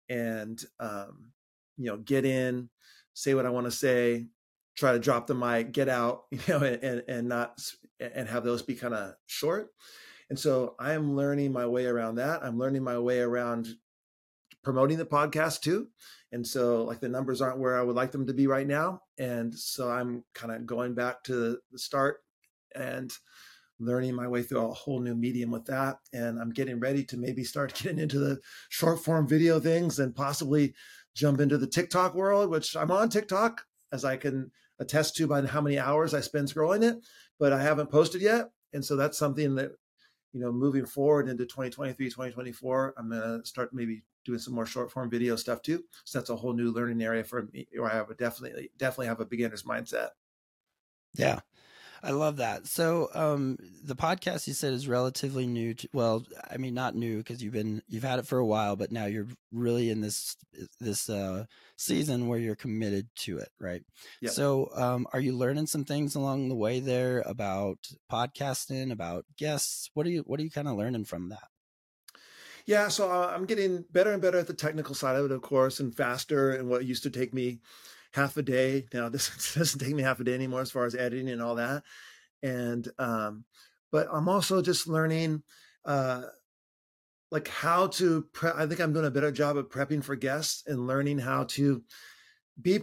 and 0.09 0.63
um, 0.79 1.33
you 1.77 1.87
know, 1.87 1.97
get 1.97 2.25
in, 2.25 2.71
say 3.13 3.35
what 3.35 3.45
I 3.45 3.51
want 3.51 3.67
to 3.67 3.73
say, 3.73 4.27
try 4.79 4.93
to 4.93 4.99
drop 4.99 5.27
the 5.27 5.35
mic, 5.35 5.73
get 5.73 5.89
out, 5.89 6.25
you 6.31 6.41
know, 6.49 6.59
and 6.59 7.03
and 7.09 7.29
not 7.29 7.61
and 8.01 8.29
have 8.29 8.45
those 8.45 8.63
be 8.63 8.75
kind 8.75 8.95
of 8.95 9.15
short. 9.27 9.71
And 10.31 10.39
so 10.39 10.75
I 10.79 10.93
am 10.93 11.17
learning 11.17 11.53
my 11.53 11.67
way 11.67 11.87
around 11.87 12.17
that. 12.17 12.45
I'm 12.45 12.59
learning 12.59 12.85
my 12.85 12.99
way 12.99 13.21
around 13.21 13.69
promoting 14.63 14.99
the 14.99 15.07
podcast 15.07 15.63
too. 15.63 15.89
And 16.33 16.47
so 16.47 16.85
like 16.85 17.01
the 17.01 17.09
numbers 17.09 17.41
aren't 17.41 17.59
where 17.59 17.79
I 17.79 17.83
would 17.83 17.97
like 17.97 18.13
them 18.13 18.27
to 18.27 18.35
be 18.35 18.47
right 18.47 18.67
now. 18.67 19.03
And 19.19 19.55
so 19.55 19.91
I'm 19.91 20.25
kind 20.35 20.53
of 20.53 20.67
going 20.67 20.95
back 20.95 21.25
to 21.25 21.59
the 21.73 21.79
start 21.79 22.19
and 22.75 23.11
learning 23.81 24.15
my 24.15 24.29
way 24.29 24.43
through 24.43 24.67
a 24.67 24.75
whole 24.75 25.01
new 25.01 25.15
medium 25.15 25.51
with 25.51 25.65
that. 25.67 25.97
And 26.13 26.39
I'm 26.39 26.51
getting 26.51 26.79
ready 26.79 27.05
to 27.05 27.17
maybe 27.17 27.43
start 27.43 27.75
getting 27.83 27.99
into 27.99 28.19
the 28.19 28.39
short 28.69 29.03
form 29.03 29.27
video 29.27 29.59
things 29.59 29.99
and 29.99 30.15
possibly 30.15 30.75
jump 31.15 31.41
into 31.41 31.57
the 31.57 31.67
TikTok 31.67 32.15
world, 32.15 32.51
which 32.51 32.77
I'm 32.77 32.91
on 32.91 33.09
TikTok 33.09 33.65
as 33.93 34.05
I 34.05 34.19
can 34.19 34.51
attest 34.81 35.17
to 35.17 35.27
by 35.27 35.45
how 35.47 35.61
many 35.61 35.79
hours 35.79 36.15
I 36.15 36.21
spend 36.21 36.49
scrolling 36.49 36.83
it, 36.83 36.97
but 37.39 37.53
I 37.53 37.63
haven't 37.63 37.91
posted 37.91 38.21
yet. 38.21 38.51
And 38.73 38.85
so 38.85 38.97
that's 38.97 39.19
something 39.19 39.55
that, 39.57 39.73
you 40.33 40.41
know, 40.41 40.53
moving 40.53 40.87
forward 40.87 41.29
into 41.29 41.45
2023, 41.45 42.07
2024, 42.07 42.95
I'm 42.97 43.11
going 43.11 43.41
to 43.41 43.47
start 43.47 43.73
maybe 43.73 44.03
doing 44.25 44.39
some 44.39 44.55
more 44.55 44.67
short 44.67 44.93
form 44.93 45.09
video 45.09 45.37
stuff 45.37 45.63
too. 45.63 45.83
So 46.05 46.19
that's 46.19 46.31
a 46.31 46.37
whole 46.37 46.53
new 46.53 46.71
learning 46.71 47.03
area 47.03 47.25
for 47.25 47.49
me, 47.53 47.67
or 47.79 47.91
I 47.91 47.95
have 47.95 48.11
a 48.11 48.15
definitely, 48.15 48.71
definitely 48.77 49.07
have 49.07 49.21
a 49.21 49.27
beginner's 49.27 49.63
mindset. 49.63 50.11
Yeah. 51.15 51.41
I 52.03 52.11
love 52.11 52.37
that. 52.37 52.67
So, 52.67 53.09
um, 53.15 53.59
the 53.83 53.97
podcast 53.97 54.47
you 54.47 54.53
said 54.53 54.73
is 54.73 54.89
relatively 54.89 55.47
new. 55.47 55.75
To, 55.75 55.89
well, 55.93 56.25
I 56.51 56.57
mean, 56.57 56.75
not 56.75 56.95
new 56.95 57.19
because 57.19 57.43
you've 57.43 57.53
been 57.53 57.83
you've 57.89 58.05
had 58.05 58.19
it 58.19 58.27
for 58.27 58.39
a 58.39 58.47
while, 58.47 58.77
but 58.77 58.93
now 58.93 59.07
you're 59.07 59.27
really 59.53 59.91
in 59.91 60.01
this 60.01 60.37
this 60.81 61.09
uh, 61.11 61.45
season 61.77 62.29
where 62.29 62.39
you're 62.39 62.55
committed 62.55 63.09
to 63.17 63.39
it, 63.39 63.51
right? 63.61 63.83
Yeah. 64.21 64.31
So, 64.31 64.71
um, 64.75 65.07
are 65.13 65.21
you 65.21 65.37
learning 65.37 65.67
some 65.67 65.85
things 65.85 66.15
along 66.15 66.49
the 66.49 66.55
way 66.55 66.81
there 66.81 67.23
about 67.27 67.79
podcasting, 68.11 68.93
about 68.93 69.25
guests? 69.37 69.91
What 69.95 70.07
are 70.07 70.11
you 70.11 70.23
What 70.27 70.41
are 70.41 70.45
you 70.45 70.51
kind 70.51 70.69
of 70.69 70.77
learning 70.77 71.05
from 71.05 71.31
that? 71.31 71.49
Yeah, 72.69 72.89
so 72.89 73.11
uh, 73.11 73.33
I'm 73.35 73.47
getting 73.47 73.87
better 73.91 74.13
and 74.13 74.21
better 74.21 74.39
at 74.39 74.47
the 74.47 74.53
technical 74.53 74.95
side 74.95 75.17
of 75.17 75.25
it, 75.25 75.31
of 75.31 75.41
course, 75.41 75.81
and 75.81 75.97
faster. 75.97 76.51
And 76.51 76.69
what 76.69 76.85
used 76.85 77.03
to 77.05 77.11
take 77.11 77.33
me 77.33 77.61
half 78.19 78.37
a 78.37 78.43
day. 78.43 78.87
Now 78.93 79.09
this 79.09 79.55
doesn't 79.55 79.81
take 79.81 79.95
me 79.95 80.03
half 80.03 80.21
a 80.21 80.25
day 80.25 80.35
anymore 80.35 80.61
as 80.61 80.71
far 80.71 80.85
as 80.85 80.95
editing 80.95 81.29
and 81.29 81.43
all 81.43 81.57
that. 81.57 81.83
And 82.43 82.87
um, 82.99 83.45
but 83.91 84.09
I'm 84.13 84.29
also 84.29 84.63
just 84.63 84.89
learning 84.89 85.43
uh 85.85 86.23
like 87.31 87.49
how 87.49 87.87
to 87.87 88.23
pre- 88.33 88.51
I 88.57 88.67
think 88.67 88.81
I'm 88.81 88.93
doing 88.93 89.07
a 89.07 89.11
better 89.11 89.31
job 89.31 89.57
of 89.57 89.69
prepping 89.69 90.03
for 90.03 90.17
guests 90.17 90.65
and 90.67 90.87
learning 90.87 91.19
how 91.19 91.45
to 91.45 91.83
be 92.61 92.81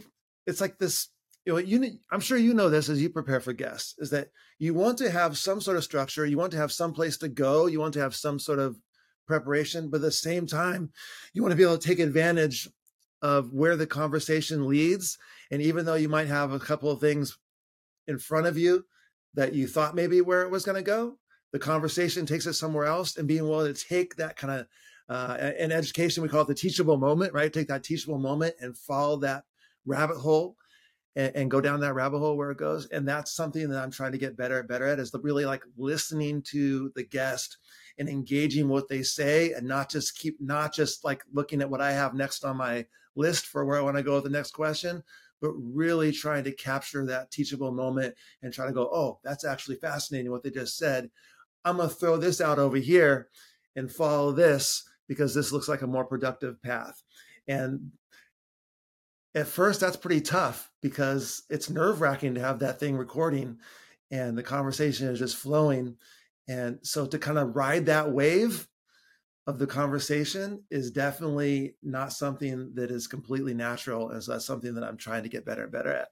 it's 0.47 0.61
like 0.61 0.77
this 0.77 1.09
you 1.45 1.53
know 1.53 1.59
you 1.59 1.99
I'm 2.11 2.19
sure 2.19 2.37
you 2.37 2.53
know 2.53 2.69
this 2.69 2.89
as 2.89 3.01
you 3.01 3.09
prepare 3.09 3.39
for 3.39 3.53
guests 3.53 3.95
is 3.97 4.11
that 4.11 4.29
you 4.57 4.73
want 4.73 4.97
to 4.99 5.11
have 5.11 5.37
some 5.37 5.59
sort 5.59 5.77
of 5.77 5.83
structure, 5.83 6.25
you 6.25 6.37
want 6.37 6.51
to 6.51 6.57
have 6.57 6.71
some 6.71 6.93
place 6.93 7.17
to 7.17 7.27
go, 7.27 7.65
you 7.65 7.79
want 7.79 7.93
to 7.95 7.99
have 7.99 8.15
some 8.15 8.39
sort 8.39 8.59
of 8.59 8.77
preparation, 9.27 9.89
but 9.89 9.97
at 9.97 10.03
the 10.03 10.11
same 10.11 10.47
time, 10.47 10.91
you 11.33 11.41
want 11.41 11.51
to 11.51 11.57
be 11.57 11.63
able 11.63 11.77
to 11.77 11.87
take 11.87 11.99
advantage 11.99 12.69
of 13.25 13.51
where 13.51 13.75
the 13.75 13.87
conversation 13.87 14.67
leads. 14.67 15.17
And 15.49 15.59
even 15.59 15.83
though 15.83 15.95
you 15.95 16.07
might 16.07 16.27
have 16.27 16.51
a 16.51 16.59
couple 16.59 16.91
of 16.91 16.99
things 16.99 17.35
in 18.07 18.19
front 18.19 18.45
of 18.45 18.55
you 18.55 18.85
that 19.33 19.55
you 19.55 19.67
thought 19.67 19.95
maybe 19.95 20.21
where 20.21 20.43
it 20.43 20.51
was 20.51 20.63
going 20.63 20.75
to 20.75 20.83
go, 20.83 21.17
the 21.51 21.57
conversation 21.57 22.27
takes 22.27 22.45
it 22.45 22.53
somewhere 22.53 22.85
else. 22.85 23.17
And 23.17 23.27
being 23.27 23.49
willing 23.49 23.73
to 23.73 23.87
take 23.87 24.15
that 24.17 24.35
kind 24.35 24.59
of, 24.59 24.67
uh, 25.09 25.51
in 25.57 25.71
education, 25.71 26.21
we 26.21 26.29
call 26.29 26.41
it 26.41 26.47
the 26.47 26.53
teachable 26.53 26.97
moment, 26.97 27.33
right? 27.33 27.51
Take 27.51 27.69
that 27.69 27.83
teachable 27.83 28.19
moment 28.19 28.53
and 28.59 28.77
follow 28.77 29.17
that 29.17 29.45
rabbit 29.87 30.17
hole 30.17 30.55
and, 31.15 31.35
and, 31.35 31.51
go 31.51 31.61
down 31.61 31.79
that 31.79 31.95
rabbit 31.95 32.19
hole 32.19 32.37
where 32.37 32.51
it 32.51 32.59
goes. 32.59 32.85
And 32.89 33.07
that's 33.07 33.33
something 33.33 33.69
that 33.69 33.81
I'm 33.81 33.91
trying 33.91 34.11
to 34.11 34.19
get 34.19 34.37
better 34.37 34.59
and 34.59 34.67
better 34.67 34.85
at 34.85 34.99
is 34.99 35.09
the 35.09 35.19
really 35.19 35.45
like 35.45 35.63
listening 35.77 36.43
to 36.49 36.91
the 36.95 37.03
guest 37.03 37.57
and 37.97 38.07
engaging 38.07 38.67
what 38.67 38.87
they 38.87 39.01
say 39.01 39.53
and 39.53 39.67
not 39.67 39.89
just 39.89 40.15
keep, 40.15 40.39
not 40.39 40.75
just 40.75 41.03
like 41.03 41.23
looking 41.33 41.61
at 41.61 41.69
what 41.69 41.81
I 41.81 41.91
have 41.91 42.13
next 42.13 42.45
on 42.45 42.57
my 42.57 42.85
list 43.15 43.47
for 43.47 43.65
where 43.65 43.77
I 43.77 43.81
want 43.81 43.97
to 43.97 44.03
go 44.03 44.15
with 44.15 44.23
the 44.23 44.29
next 44.29 44.51
question, 44.51 45.03
but 45.41 45.51
really 45.51 46.11
trying 46.11 46.43
to 46.45 46.51
capture 46.51 47.05
that 47.05 47.31
teachable 47.31 47.71
moment 47.71 48.15
and 48.41 48.53
try 48.53 48.65
to 48.65 48.73
go, 48.73 48.89
oh, 48.91 49.19
that's 49.23 49.45
actually 49.45 49.77
fascinating 49.77 50.31
what 50.31 50.43
they 50.43 50.49
just 50.49 50.77
said. 50.77 51.09
I'm 51.63 51.77
going 51.77 51.89
to 51.89 51.95
throw 51.95 52.17
this 52.17 52.41
out 52.41 52.59
over 52.59 52.77
here 52.77 53.29
and 53.75 53.91
follow 53.91 54.31
this 54.31 54.87
because 55.07 55.33
this 55.33 55.51
looks 55.51 55.67
like 55.67 55.81
a 55.81 55.87
more 55.87 56.05
productive 56.05 56.61
path. 56.61 57.01
And 57.47 57.91
at 59.33 59.47
first, 59.47 59.81
that's 59.81 59.97
pretty 59.97 60.21
tough 60.21 60.71
because 60.81 61.43
it's 61.49 61.69
nerve 61.69 62.01
wracking 62.01 62.35
to 62.35 62.41
have 62.41 62.59
that 62.59 62.79
thing 62.79 62.95
recording 62.95 63.57
and 64.11 64.37
the 64.37 64.43
conversation 64.43 65.07
is 65.07 65.19
just 65.19 65.35
flowing. 65.35 65.97
And 66.47 66.79
so 66.83 67.05
to 67.05 67.19
kind 67.19 67.37
of 67.37 67.55
ride 67.55 67.87
that 67.87 68.11
wave 68.11 68.67
of 69.47 69.59
the 69.59 69.67
conversation 69.67 70.63
is 70.71 70.91
definitely 70.91 71.75
not 71.83 72.13
something 72.13 72.73
that 72.75 72.89
is 72.91 73.07
completely 73.07 73.53
natural. 73.53 74.09
And 74.09 74.23
so 74.23 74.31
that's 74.31 74.45
something 74.45 74.73
that 74.75 74.83
I'm 74.83 74.97
trying 74.97 75.23
to 75.23 75.29
get 75.29 75.45
better 75.45 75.63
and 75.63 75.71
better 75.71 75.91
at. 75.91 76.07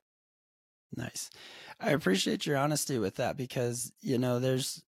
Nice. 0.95 1.29
I 1.79 1.91
appreciate 1.91 2.45
your 2.45 2.57
honesty 2.57 2.99
with 2.99 3.15
that 3.15 3.35
because, 3.35 3.91
you 4.01 4.19
know, 4.19 4.39
there's, 4.39 4.83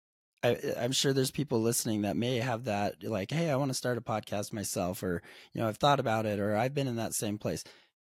I, 0.44 0.54
eh, 0.54 0.84
am 0.84 0.92
sure 0.92 1.14
there's 1.14 1.30
people 1.30 1.62
listening 1.62 2.02
that 2.02 2.18
may 2.18 2.38
have 2.38 2.64
that, 2.64 3.04
like, 3.04 3.30
hey, 3.30 3.52
I 3.52 3.56
want 3.56 3.70
to 3.70 3.76
start 3.76 4.00
a 4.00 4.02
podcast 4.02 4.52
myself, 4.52 5.04
or, 5.04 5.22
you 5.54 5.62
know, 5.62 5.68
I've 5.68 5.78
thought 5.78 6.00
about 6.00 6.26
it, 6.26 6.40
or 6.40 6.56
I've 6.56 6.74
been 6.74 6.88
in 6.88 6.96
that 6.96 7.14
same 7.14 7.38
place. 7.38 7.64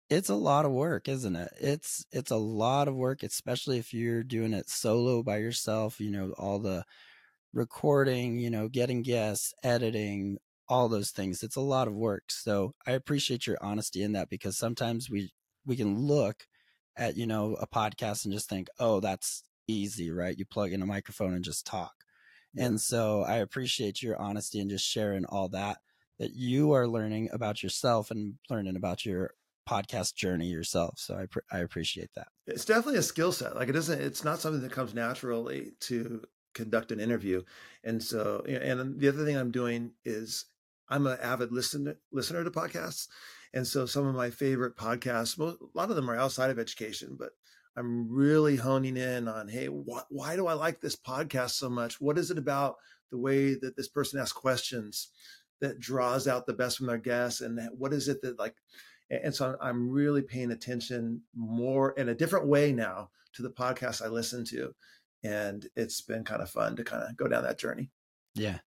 It's 0.09 0.29
a 0.29 0.35
lot 0.35 0.65
of 0.65 0.71
work, 0.71 1.09
isn't 1.09 1.35
it? 1.35 1.53
It's 1.59 2.05
it's 2.11 2.31
a 2.31 2.37
lot 2.37 2.87
of 2.89 2.95
work, 2.95 3.23
especially 3.23 3.77
if 3.77 3.93
you're 3.93 4.23
doing 4.23 4.53
it 4.53 4.69
solo 4.69 5.23
by 5.23 5.37
yourself. 5.37 6.01
You 6.01 6.11
know, 6.11 6.31
all 6.37 6.59
the 6.59 6.85
recording, 7.53 8.39
you 8.39 8.49
know, 8.49 8.67
getting 8.67 9.01
guests, 9.01 9.53
editing, 9.63 10.37
all 10.67 10.87
those 10.87 11.11
things. 11.11 11.43
It's 11.43 11.57
a 11.57 11.61
lot 11.61 11.87
of 11.87 11.93
work. 11.93 12.23
So 12.29 12.73
I 12.87 12.91
appreciate 12.91 13.45
your 13.45 13.57
honesty 13.61 14.03
in 14.03 14.13
that 14.13 14.29
because 14.29 14.57
sometimes 14.57 15.09
we 15.09 15.31
we 15.65 15.75
can 15.75 15.99
look 15.99 16.47
at, 16.97 17.17
you 17.17 17.27
know, 17.27 17.55
a 17.59 17.67
podcast 17.67 18.25
and 18.25 18.33
just 18.33 18.49
think, 18.49 18.67
"Oh, 18.79 18.99
that's 18.99 19.43
easy, 19.67 20.11
right? 20.11 20.37
You 20.37 20.45
plug 20.45 20.71
in 20.73 20.81
a 20.81 20.85
microphone 20.85 21.33
and 21.33 21.43
just 21.43 21.65
talk." 21.65 21.93
And 22.57 22.81
so 22.81 23.23
I 23.23 23.37
appreciate 23.37 24.01
your 24.01 24.19
honesty 24.19 24.59
and 24.59 24.69
just 24.69 24.85
sharing 24.85 25.25
all 25.25 25.47
that 25.49 25.77
that 26.19 26.33
you 26.35 26.73
are 26.73 26.87
learning 26.87 27.29
about 27.31 27.63
yourself 27.63 28.11
and 28.11 28.35
learning 28.49 28.75
about 28.75 29.05
your 29.05 29.31
podcast 29.67 30.15
journey 30.15 30.47
yourself. 30.47 30.99
So 30.99 31.15
I 31.15 31.55
I 31.55 31.59
appreciate 31.59 32.09
that. 32.15 32.27
It's 32.47 32.65
definitely 32.65 32.99
a 32.99 33.03
skill 33.03 33.31
set. 33.31 33.55
Like 33.55 33.69
it 33.69 33.75
isn't. 33.75 34.01
It's 34.01 34.23
not 34.23 34.39
something 34.39 34.61
that 34.61 34.71
comes 34.71 34.93
naturally 34.93 35.71
to 35.81 36.21
conduct 36.53 36.91
an 36.91 36.99
interview. 36.99 37.41
And 37.83 38.01
so, 38.01 38.43
and 38.47 38.99
the 38.99 39.07
other 39.07 39.25
thing 39.25 39.37
I'm 39.37 39.51
doing 39.51 39.91
is 40.05 40.45
I'm 40.89 41.07
an 41.07 41.17
avid 41.21 41.51
listener 41.51 41.95
listener 42.11 42.43
to 42.43 42.51
podcasts, 42.51 43.07
and 43.53 43.65
so 43.65 43.85
some 43.85 44.07
of 44.07 44.15
my 44.15 44.29
favorite 44.29 44.75
podcasts, 44.75 45.39
a 45.39 45.57
lot 45.73 45.89
of 45.89 45.95
them 45.95 46.09
are 46.09 46.17
outside 46.17 46.49
of 46.49 46.59
education, 46.59 47.15
but 47.17 47.31
I'm 47.77 48.11
really 48.11 48.57
honing 48.57 48.97
in 48.97 49.27
on, 49.27 49.47
hey, 49.47 49.67
wh- 49.67 50.09
why 50.09 50.35
do 50.35 50.47
I 50.47 50.53
like 50.53 50.81
this 50.81 50.95
podcast 50.95 51.51
so 51.51 51.69
much? 51.69 52.01
What 52.01 52.17
is 52.17 52.29
it 52.29 52.37
about 52.37 52.75
the 53.09 53.17
way 53.17 53.55
that 53.55 53.77
this 53.77 53.87
person 53.87 54.19
asks 54.19 54.33
questions 54.33 55.09
that 55.61 55.79
draws 55.79 56.27
out 56.27 56.45
the 56.45 56.53
best 56.53 56.77
from 56.77 56.87
their 56.87 56.97
guests, 56.97 57.41
and 57.41 57.59
what 57.77 57.93
is 57.93 58.07
it 58.07 58.21
that 58.21 58.39
like? 58.39 58.55
And 59.09 59.35
so 59.35 59.57
I'm 59.61 59.89
really 59.89 60.21
paying 60.21 60.51
attention 60.51 61.21
more 61.35 61.91
in 61.91 62.09
a 62.09 62.15
different 62.15 62.47
way 62.47 62.71
now 62.71 63.09
to 63.33 63.41
the 63.41 63.49
podcasts 63.49 64.01
I 64.01 64.07
listen 64.07 64.45
to 64.45 64.73
and 65.23 65.67
it's 65.75 66.01
been 66.01 66.23
kind 66.23 66.41
of 66.41 66.49
fun 66.49 66.75
to 66.75 66.83
kind 66.83 67.03
of 67.03 67.15
go 67.15 67.27
down 67.27 67.43
that 67.43 67.59
journey. 67.59 67.89
Yeah. 68.35 68.59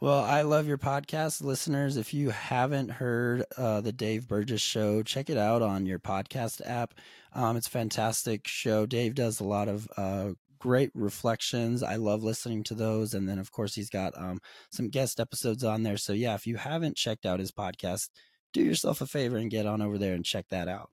Well, 0.00 0.24
I 0.24 0.42
love 0.42 0.66
your 0.66 0.76
podcast, 0.76 1.42
listeners. 1.42 1.96
If 1.96 2.12
you 2.12 2.30
haven't 2.30 2.90
heard 2.90 3.44
uh, 3.56 3.80
the 3.80 3.92
Dave 3.92 4.26
Burgess 4.26 4.60
Show, 4.60 5.02
check 5.02 5.30
it 5.30 5.38
out 5.38 5.62
on 5.62 5.86
your 5.86 6.00
podcast 6.00 6.60
app. 6.66 6.94
Um, 7.32 7.56
it's 7.56 7.68
a 7.68 7.70
fantastic 7.70 8.46
show. 8.46 8.86
Dave 8.86 9.14
does 9.14 9.40
a 9.40 9.44
lot 9.44 9.68
of 9.68 9.88
uh, 9.96 10.32
great 10.58 10.90
reflections. 10.94 11.82
I 11.82 11.96
love 11.96 12.24
listening 12.24 12.64
to 12.64 12.74
those, 12.74 13.14
and 13.14 13.28
then 13.28 13.38
of 13.38 13.52
course 13.52 13.74
he's 13.74 13.90
got 13.90 14.12
um, 14.16 14.40
some 14.70 14.88
guest 14.88 15.20
episodes 15.20 15.62
on 15.62 15.84
there. 15.84 15.96
So 15.96 16.12
yeah, 16.12 16.34
if 16.34 16.46
you 16.46 16.56
haven't 16.56 16.96
checked 16.96 17.24
out 17.24 17.38
his 17.38 17.52
podcast, 17.52 18.08
do 18.52 18.62
yourself 18.62 19.00
a 19.00 19.06
favor 19.06 19.36
and 19.36 19.50
get 19.50 19.66
on 19.66 19.80
over 19.80 19.96
there 19.96 20.14
and 20.14 20.24
check 20.24 20.46
that 20.50 20.68
out. 20.68 20.90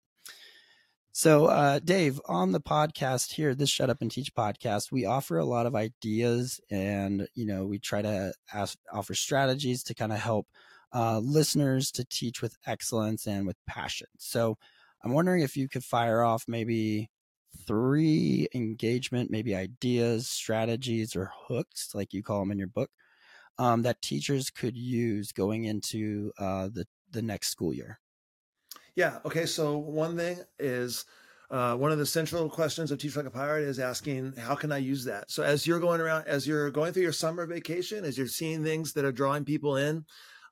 So, 1.14 1.46
uh, 1.48 1.80
Dave, 1.80 2.22
on 2.26 2.52
the 2.54 2.62
podcast 2.62 3.34
here, 3.34 3.54
this 3.54 3.70
Shut 3.70 3.90
Up 3.90 4.02
and 4.02 4.10
Teach 4.10 4.34
podcast, 4.34 4.92
we 4.92 5.06
offer 5.06 5.38
a 5.38 5.46
lot 5.46 5.66
of 5.66 5.76
ideas 5.76 6.62
and, 6.70 7.28
you 7.36 7.46
know, 7.46 7.66
we 7.66 7.80
try 7.80 8.02
to 8.02 8.34
ask, 8.54 8.78
offer 8.94 9.14
strategies 9.14 9.84
to 9.84 9.94
kind 9.94 10.14
of 10.14 10.20
help 10.20 10.48
uh, 10.94 11.20
listeners 11.20 11.92
to 11.92 12.06
teach 12.06 12.42
with 12.42 12.58
excellence 12.66 13.28
and 13.28 13.46
with 13.46 13.58
passion. 13.68 14.08
So, 14.18 14.58
I'm 15.04 15.14
wondering 15.14 15.42
if 15.42 15.58
you 15.58 15.68
could 15.68 15.84
fire 15.84 16.24
off 16.24 16.46
maybe 16.48 17.10
three 17.68 18.48
engagement, 18.54 19.32
maybe 19.32 19.56
ideas, 19.56 20.30
strategies, 20.30 21.16
or 21.16 21.32
hooks, 21.48 21.90
like 21.94 22.14
you 22.14 22.24
call 22.24 22.40
them 22.40 22.52
in 22.52 22.60
your 22.60 22.68
book, 22.68 22.90
um, 23.58 23.84
that 23.84 24.02
teachers 24.02 24.50
could 24.52 24.78
use 24.78 25.32
going 25.32 25.66
into 25.66 26.32
uh, 26.40 26.70
the, 26.74 26.86
the 27.12 27.22
next 27.22 27.50
school 27.50 27.74
year. 27.74 28.00
Yeah. 28.96 29.20
Okay. 29.26 29.46
So 29.46 29.78
one 29.78 30.18
thing 30.18 30.40
is 30.60 31.06
uh, 31.50 31.76
one 31.76 31.92
of 31.92 31.98
the 31.98 32.06
central 32.06 32.50
questions 32.50 32.92
of 32.92 32.98
Teach 33.00 33.16
Like 33.16 33.26
a 33.26 33.32
Pirate 33.32 33.68
is 33.68 33.80
asking, 33.80 34.34
how 34.38 34.56
can 34.56 34.72
I 34.72 34.78
use 34.78 35.04
that? 35.06 35.30
So 35.30 35.44
as 35.44 35.68
you're 35.68 35.80
going 35.80 36.02
around, 36.02 36.28
as 36.28 36.48
you're 36.48 36.72
going 36.72 36.94
through 36.94 37.04
your 37.04 37.12
summer 37.12 37.46
vacation, 37.46 38.06
as 38.06 38.18
you're 38.18 38.28
seeing 38.28 38.64
things 38.64 38.94
that 38.94 39.06
are 39.06 39.12
drawing 39.12 39.44
people 39.44 39.78
in, 39.78 40.06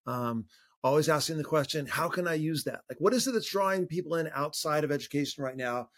um, 0.07 0.45
always 0.83 1.09
asking 1.09 1.37
the 1.37 1.43
question, 1.43 1.85
how 1.85 2.07
can 2.09 2.27
I 2.27 2.33
use 2.33 2.63
that? 2.65 2.81
Like, 2.89 2.99
what 2.99 3.13
is 3.13 3.27
it 3.27 3.31
that's 3.31 3.49
drawing 3.49 3.85
people 3.85 4.15
in 4.15 4.29
outside 4.33 4.83
of 4.83 4.91
education 4.91 5.43
right 5.43 5.57
now 5.57 5.89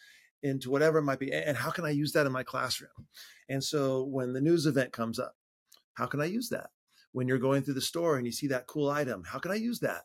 into 0.44 0.70
whatever 0.72 1.00
it 1.00 1.04
might 1.04 1.20
be? 1.20 1.32
And 1.32 1.58
how 1.58 1.70
can 1.72 1.86
I 1.86 1.92
use 1.92 2.12
that 2.14 2.26
in 2.26 2.32
my 2.32 2.44
classroom? 2.44 2.90
And 3.50 3.64
so 3.64 4.04
when 4.04 4.34
the 4.34 4.42
news 4.42 4.66
event 4.66 4.92
comes 4.92 5.20
up, 5.20 5.36
how 5.96 6.06
can 6.06 6.22
I 6.22 6.26
use 6.26 6.50
that? 6.50 6.70
When 7.14 7.28
you're 7.28 7.38
going 7.38 7.62
through 7.64 7.74
the 7.74 7.82
store 7.82 8.18
and 8.18 8.26
you 8.26 8.32
see 8.32 8.48
that 8.48 8.68
cool 8.68 8.90
item, 8.90 9.24
how 9.26 9.40
can 9.40 9.52
I 9.52 9.56
use 9.56 9.80
that? 9.80 10.04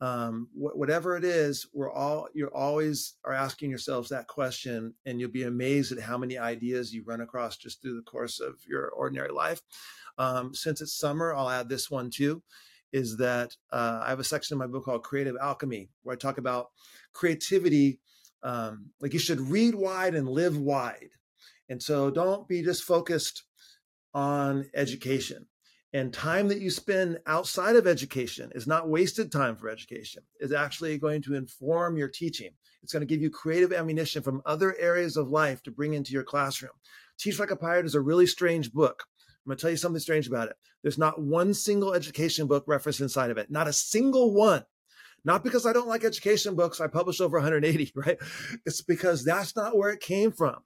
um, 0.00 0.48
wh- 0.52 0.76
whatever 0.76 1.16
it 1.16 1.24
is, 1.24 1.66
we're 1.72 1.90
all 1.90 2.28
you're 2.34 2.54
always 2.54 3.14
are 3.24 3.32
asking 3.32 3.70
yourselves 3.70 4.10
that 4.10 4.26
question, 4.26 4.94
and 5.06 5.20
you'll 5.20 5.30
be 5.30 5.44
amazed 5.44 5.92
at 5.92 6.00
how 6.00 6.18
many 6.18 6.38
ideas 6.38 6.92
you 6.92 7.02
run 7.04 7.22
across 7.22 7.56
just 7.56 7.80
through 7.80 7.96
the 7.96 8.02
course 8.02 8.40
of 8.40 8.54
your 8.68 8.88
ordinary 8.90 9.32
life. 9.32 9.60
Um, 10.18 10.54
since 10.54 10.80
it's 10.80 10.98
summer, 10.98 11.34
I'll 11.34 11.50
add 11.50 11.68
this 11.68 11.90
one 11.90 12.10
too. 12.10 12.42
Is 12.92 13.16
that 13.18 13.56
uh, 13.72 14.00
I 14.04 14.10
have 14.10 14.20
a 14.20 14.24
section 14.24 14.54
in 14.54 14.58
my 14.58 14.66
book 14.66 14.84
called 14.84 15.02
Creative 15.02 15.36
Alchemy 15.40 15.88
where 16.02 16.14
I 16.14 16.18
talk 16.18 16.38
about 16.38 16.68
creativity. 17.12 18.00
Um, 18.42 18.90
like 19.00 19.12
you 19.12 19.18
should 19.18 19.40
read 19.40 19.74
wide 19.74 20.14
and 20.14 20.28
live 20.28 20.58
wide, 20.58 21.10
and 21.70 21.82
so 21.82 22.10
don't 22.10 22.46
be 22.46 22.62
just 22.62 22.84
focused 22.84 23.44
on 24.14 24.66
education 24.74 25.46
and 25.96 26.12
time 26.12 26.48
that 26.48 26.60
you 26.60 26.68
spend 26.68 27.18
outside 27.26 27.74
of 27.74 27.86
education 27.86 28.52
is 28.54 28.66
not 28.66 28.86
wasted 28.86 29.32
time 29.32 29.56
for 29.56 29.70
education. 29.70 30.22
Is 30.40 30.52
actually 30.52 30.98
going 30.98 31.22
to 31.22 31.34
inform 31.34 31.96
your 31.96 32.08
teaching. 32.08 32.50
It's 32.82 32.92
going 32.92 33.00
to 33.00 33.06
give 33.06 33.22
you 33.22 33.30
creative 33.30 33.72
ammunition 33.72 34.22
from 34.22 34.42
other 34.44 34.76
areas 34.78 35.16
of 35.16 35.30
life 35.30 35.62
to 35.62 35.70
bring 35.70 35.94
into 35.94 36.12
your 36.12 36.22
classroom. 36.22 36.72
Teach 37.18 37.40
like 37.40 37.50
a 37.50 37.56
pirate 37.56 37.86
is 37.86 37.94
a 37.94 38.00
really 38.02 38.26
strange 38.26 38.74
book. 38.74 39.04
I'm 39.46 39.48
going 39.48 39.56
to 39.56 39.62
tell 39.62 39.70
you 39.70 39.78
something 39.78 39.98
strange 39.98 40.26
about 40.26 40.48
it. 40.48 40.56
There's 40.82 40.98
not 40.98 41.18
one 41.18 41.54
single 41.54 41.94
education 41.94 42.46
book 42.46 42.64
referenced 42.66 43.00
inside 43.00 43.30
of 43.30 43.38
it. 43.38 43.50
Not 43.50 43.66
a 43.66 43.72
single 43.72 44.34
one. 44.34 44.66
Not 45.24 45.42
because 45.42 45.64
i 45.64 45.72
don't 45.72 45.88
like 45.88 46.04
education 46.04 46.56
books. 46.56 46.78
I 46.78 46.88
publish 46.88 47.22
over 47.22 47.38
180 47.38 47.92
right? 47.96 48.18
It's 48.66 48.82
because 48.82 49.24
that's 49.24 49.56
not 49.56 49.78
where 49.78 49.90
it 49.90 50.00
came 50.00 50.30
from 50.30 50.56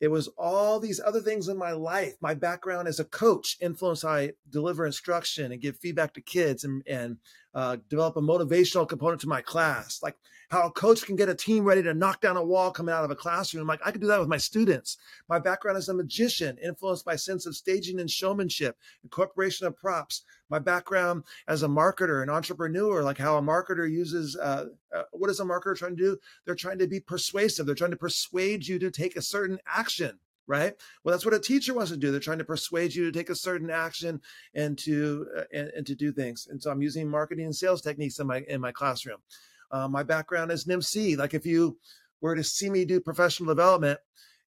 it 0.00 0.08
was 0.08 0.28
all 0.38 0.80
these 0.80 1.00
other 1.00 1.20
things 1.20 1.48
in 1.48 1.58
my 1.58 1.72
life. 1.72 2.14
My 2.20 2.34
background 2.34 2.88
as 2.88 2.98
a 2.98 3.04
coach 3.04 3.58
influenced 3.60 4.02
how 4.02 4.10
I 4.10 4.32
deliver 4.48 4.86
instruction 4.86 5.52
and 5.52 5.60
give 5.60 5.76
feedback 5.76 6.14
to 6.14 6.22
kids 6.22 6.64
and, 6.64 6.82
and 6.86 7.18
uh, 7.54 7.76
develop 7.88 8.16
a 8.16 8.20
motivational 8.20 8.88
component 8.88 9.20
to 9.20 9.28
my 9.28 9.40
class. 9.40 10.00
Like 10.02 10.16
how 10.50 10.66
a 10.66 10.70
coach 10.70 11.02
can 11.04 11.14
get 11.14 11.28
a 11.28 11.34
team 11.34 11.64
ready 11.64 11.82
to 11.82 11.94
knock 11.94 12.20
down 12.20 12.36
a 12.36 12.44
wall 12.44 12.72
coming 12.72 12.92
out 12.92 13.04
of 13.04 13.10
a 13.10 13.16
classroom. 13.16 13.68
Like 13.68 13.80
I 13.84 13.92
could 13.92 14.00
do 14.00 14.08
that 14.08 14.18
with 14.18 14.28
my 14.28 14.36
students. 14.36 14.98
My 15.28 15.38
background 15.38 15.78
as 15.78 15.88
a 15.88 15.94
magician, 15.94 16.58
influenced 16.58 17.04
by 17.04 17.16
sense 17.16 17.46
of 17.46 17.56
staging 17.56 18.00
and 18.00 18.10
showmanship, 18.10 18.76
incorporation 19.04 19.66
of 19.66 19.76
props. 19.76 20.22
My 20.48 20.58
background 20.58 21.22
as 21.46 21.62
a 21.62 21.68
marketer 21.68 22.22
and 22.22 22.30
entrepreneur, 22.30 23.04
like 23.04 23.18
how 23.18 23.38
a 23.38 23.42
marketer 23.42 23.88
uses, 23.88 24.36
uh, 24.36 24.66
uh, 24.94 25.02
what 25.12 25.30
is 25.30 25.38
a 25.38 25.44
marketer 25.44 25.76
trying 25.76 25.96
to 25.96 26.02
do? 26.02 26.18
They're 26.44 26.56
trying 26.56 26.78
to 26.78 26.88
be 26.88 26.98
persuasive. 26.98 27.66
They're 27.66 27.76
trying 27.76 27.92
to 27.92 27.96
persuade 27.96 28.66
you 28.66 28.80
to 28.80 28.90
take 28.90 29.14
a 29.14 29.22
certain 29.22 29.58
action 29.66 30.18
right 30.46 30.74
well 31.04 31.12
that's 31.12 31.24
what 31.24 31.34
a 31.34 31.38
teacher 31.38 31.74
wants 31.74 31.90
to 31.90 31.96
do 31.96 32.10
they're 32.10 32.20
trying 32.20 32.38
to 32.38 32.44
persuade 32.44 32.94
you 32.94 33.04
to 33.04 33.16
take 33.16 33.30
a 33.30 33.34
certain 33.34 33.70
action 33.70 34.20
and 34.54 34.76
to 34.78 35.26
uh, 35.36 35.42
and, 35.52 35.68
and, 35.76 35.86
to 35.86 35.94
do 35.94 36.10
things 36.10 36.48
and 36.50 36.60
so 36.60 36.70
i'm 36.70 36.82
using 36.82 37.08
marketing 37.08 37.44
and 37.44 37.54
sales 37.54 37.82
techniques 37.82 38.18
in 38.18 38.26
my 38.26 38.42
in 38.48 38.60
my 38.60 38.72
classroom 38.72 39.18
uh, 39.70 39.88
my 39.88 40.02
background 40.02 40.50
is 40.50 40.66
an 40.66 40.72
MC. 40.72 41.16
Like 41.16 41.34
if 41.34 41.46
you 41.46 41.78
were 42.20 42.34
to 42.34 42.44
see 42.44 42.70
me 42.70 42.84
do 42.84 43.00
professional 43.00 43.48
development, 43.48 43.98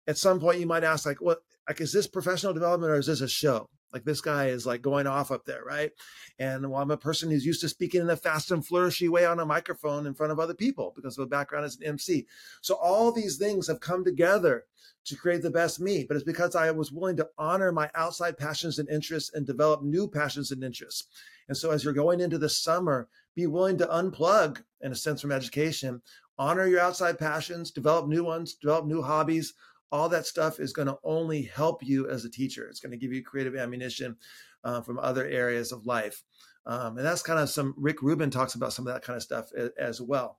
at 0.07 0.19
some 0.19 0.41
point 0.41 0.61
you 0.61 0.67
might 0.67 0.85
ask, 0.85 1.07
like, 1.07 1.21
what, 1.21 1.39
like, 1.69 1.81
is 1.81 1.93
this 1.93 2.07
professional 2.07 2.53
development 2.53 2.93
or 2.93 2.97
is 2.97 3.07
this 3.07 3.21
a 3.21 3.29
show? 3.29 3.69
Like 3.95 4.05
this 4.05 4.21
guy 4.21 4.47
is 4.47 4.67
like 4.67 4.83
going 4.83 5.07
off 5.07 5.31
up 5.31 5.45
there, 5.45 5.63
right? 5.65 5.93
And 6.41 6.69
well, 6.69 6.83
I'm 6.83 6.91
a 6.91 6.97
person 6.97 7.31
who's 7.31 7.47
used 7.47 7.61
to 7.61 7.69
speaking 7.69 8.01
in 8.01 8.11
a 8.11 8.17
fast 8.17 8.51
and 8.51 8.67
flourishy 8.67 9.09
way 9.09 9.25
on 9.25 9.39
a 9.39 9.47
microphone 9.47 10.07
in 10.07 10.15
front 10.15 10.33
of 10.33 10.41
other 10.41 10.53
people 10.53 10.93
because 10.97 11.17
of 11.17 11.23
a 11.23 11.29
background 11.29 11.65
as 11.65 11.77
an 11.77 11.87
MC. 11.87 12.27
So 12.61 12.75
all 12.75 13.13
these 13.13 13.39
things 13.39 13.69
have 13.69 13.79
come 13.79 14.05
together 14.05 14.65
to 15.05 15.17
create 15.17 15.43
the 15.43 15.51
best 15.51 15.81
me, 15.81 16.05
but 16.09 16.17
it's 16.17 16.25
because 16.25 16.57
I 16.57 16.73
was 16.73 16.91
willing 16.91 17.17
to 17.19 17.29
honor 17.39 17.71
my 17.71 17.89
outside 17.95 18.37
passions 18.37 18.81
and 18.81 18.89
interests 18.89 19.33
and 19.33 19.47
develop 19.47 19.83
new 19.83 20.09
passions 20.09 20.51
and 20.51 20.65
interests. 20.65 21.07
And 21.47 21.57
so 21.57 21.71
as 21.71 21.85
you're 21.85 21.93
going 21.93 22.21
into 22.21 22.39
the 22.39 22.49
summer, 22.49 23.09
be 23.37 23.47
willing 23.47 23.79
to 23.79 23.87
unplug 23.87 24.63
in 24.81 24.91
a 24.91 24.97
sense 24.97 25.21
from 25.21 25.31
education, 25.31 26.03
honor 26.37 26.67
your 26.67 26.81
outside 26.81 27.19
passions, 27.19 27.71
develop 27.71 28.09
new 28.09 28.25
ones, 28.25 28.55
develop 28.55 28.87
new 28.87 29.03
hobbies. 29.03 29.55
All 29.93 30.09
that 30.09 30.27
stuff 30.27 30.59
is 30.59 30.73
going 30.73 30.89
to 30.89 30.99
only 31.05 31.43
help 31.43 31.83
you 31.83 32.09
as 32.09 32.25
a 32.25 32.31
teacher. 32.31 32.67
It's 32.69 32.81
going 32.81 32.93
to 32.93 32.99
give 32.99 33.13
you 33.13 33.23
creative 33.23 33.57
ammunition 33.57 34.17
uh, 34.65 34.81
from 34.81 34.99
other 34.99 35.27
areas 35.27 35.73
of 35.73 35.87
life. 35.87 36.23
Um, 36.67 36.97
and 36.97 37.07
that's 37.07 37.23
kind 37.23 37.39
of 37.39 37.51
some 37.51 37.75
Rick 37.77 38.03
Rubin 38.03 38.31
talks 38.31 38.55
about 38.55 38.73
some 38.73 38.87
of 38.87 38.95
that 38.95 39.03
kind 39.03 39.17
of 39.17 39.23
stuff 39.23 39.51
as, 39.79 40.01
well. 40.01 40.39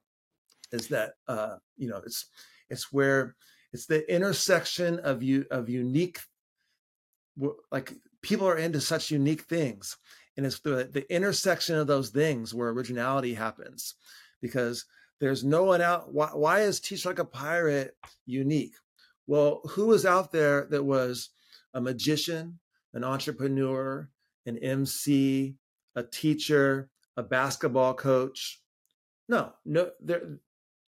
Is 0.71 0.87
that 0.87 1.13
uh, 1.27 1.57
you 1.77 1.87
know 1.87 2.01
it's 2.03 2.25
it's 2.69 2.91
where 2.91 3.35
it's 3.71 3.85
the 3.85 4.11
intersection 4.13 4.99
of 4.99 5.21
you 5.21 5.45
of 5.51 5.69
unique 5.69 6.19
like 7.71 7.93
people 8.21 8.47
are 8.47 8.57
into 8.57 8.81
such 8.81 9.11
unique 9.11 9.43
things 9.43 9.97
and 10.37 10.45
it's 10.45 10.59
the, 10.61 10.89
the 10.91 11.05
intersection 11.13 11.75
of 11.75 11.87
those 11.87 12.09
things 12.09 12.53
where 12.53 12.69
originality 12.69 13.33
happens 13.33 13.95
because 14.41 14.85
there's 15.19 15.43
no 15.43 15.63
one 15.63 15.81
out 15.81 16.13
why, 16.13 16.27
why 16.27 16.61
is 16.61 16.79
teach 16.79 17.05
like 17.05 17.19
a 17.19 17.25
pirate 17.25 17.95
unique 18.25 18.75
well 19.27 19.61
who 19.69 19.87
was 19.87 20.05
out 20.05 20.31
there 20.31 20.67
that 20.69 20.83
was 20.83 21.29
a 21.73 21.81
magician 21.81 22.59
an 22.93 23.03
entrepreneur 23.03 24.09
an 24.45 24.57
mc 24.59 25.55
a 25.95 26.03
teacher 26.03 26.89
a 27.17 27.23
basketball 27.23 27.93
coach 27.93 28.61
no 29.27 29.51
no 29.65 29.89
there 30.01 30.37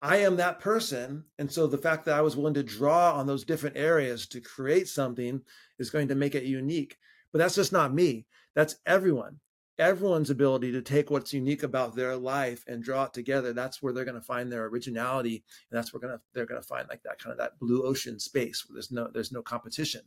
i 0.01 0.17
am 0.17 0.35
that 0.37 0.59
person 0.59 1.23
and 1.39 1.51
so 1.51 1.67
the 1.67 1.77
fact 1.77 2.05
that 2.05 2.17
i 2.17 2.21
was 2.21 2.35
willing 2.35 2.53
to 2.53 2.63
draw 2.63 3.13
on 3.13 3.25
those 3.25 3.43
different 3.43 3.75
areas 3.77 4.27
to 4.27 4.41
create 4.41 4.87
something 4.87 5.41
is 5.79 5.89
going 5.89 6.07
to 6.07 6.15
make 6.15 6.35
it 6.35 6.43
unique 6.43 6.97
but 7.31 7.39
that's 7.39 7.55
just 7.55 7.71
not 7.71 7.93
me. 7.93 8.25
That's 8.55 8.77
everyone. 8.85 9.39
Everyone's 9.79 10.31
ability 10.31 10.71
to 10.71 10.81
take 10.81 11.11
what's 11.11 11.33
unique 11.33 11.61
about 11.61 11.95
their 11.95 12.15
life 12.15 12.63
and 12.67 12.83
draw 12.83 13.03
it 13.03 13.13
together. 13.13 13.53
That's 13.53 13.81
where 13.81 13.93
they're 13.93 14.05
going 14.05 14.15
to 14.15 14.21
find 14.21 14.51
their 14.51 14.65
originality, 14.65 15.43
and 15.69 15.77
that's 15.77 15.93
where 15.93 15.99
gonna, 15.99 16.19
they're 16.33 16.47
going 16.47 16.61
to 16.61 16.67
find 16.67 16.87
like 16.89 17.03
that 17.03 17.19
kind 17.19 17.31
of 17.31 17.37
that 17.37 17.59
blue 17.59 17.83
ocean 17.83 18.19
space 18.19 18.65
where 18.67 18.75
there's 18.75 18.91
no 18.91 19.09
there's 19.13 19.31
no 19.31 19.43
competition. 19.43 20.01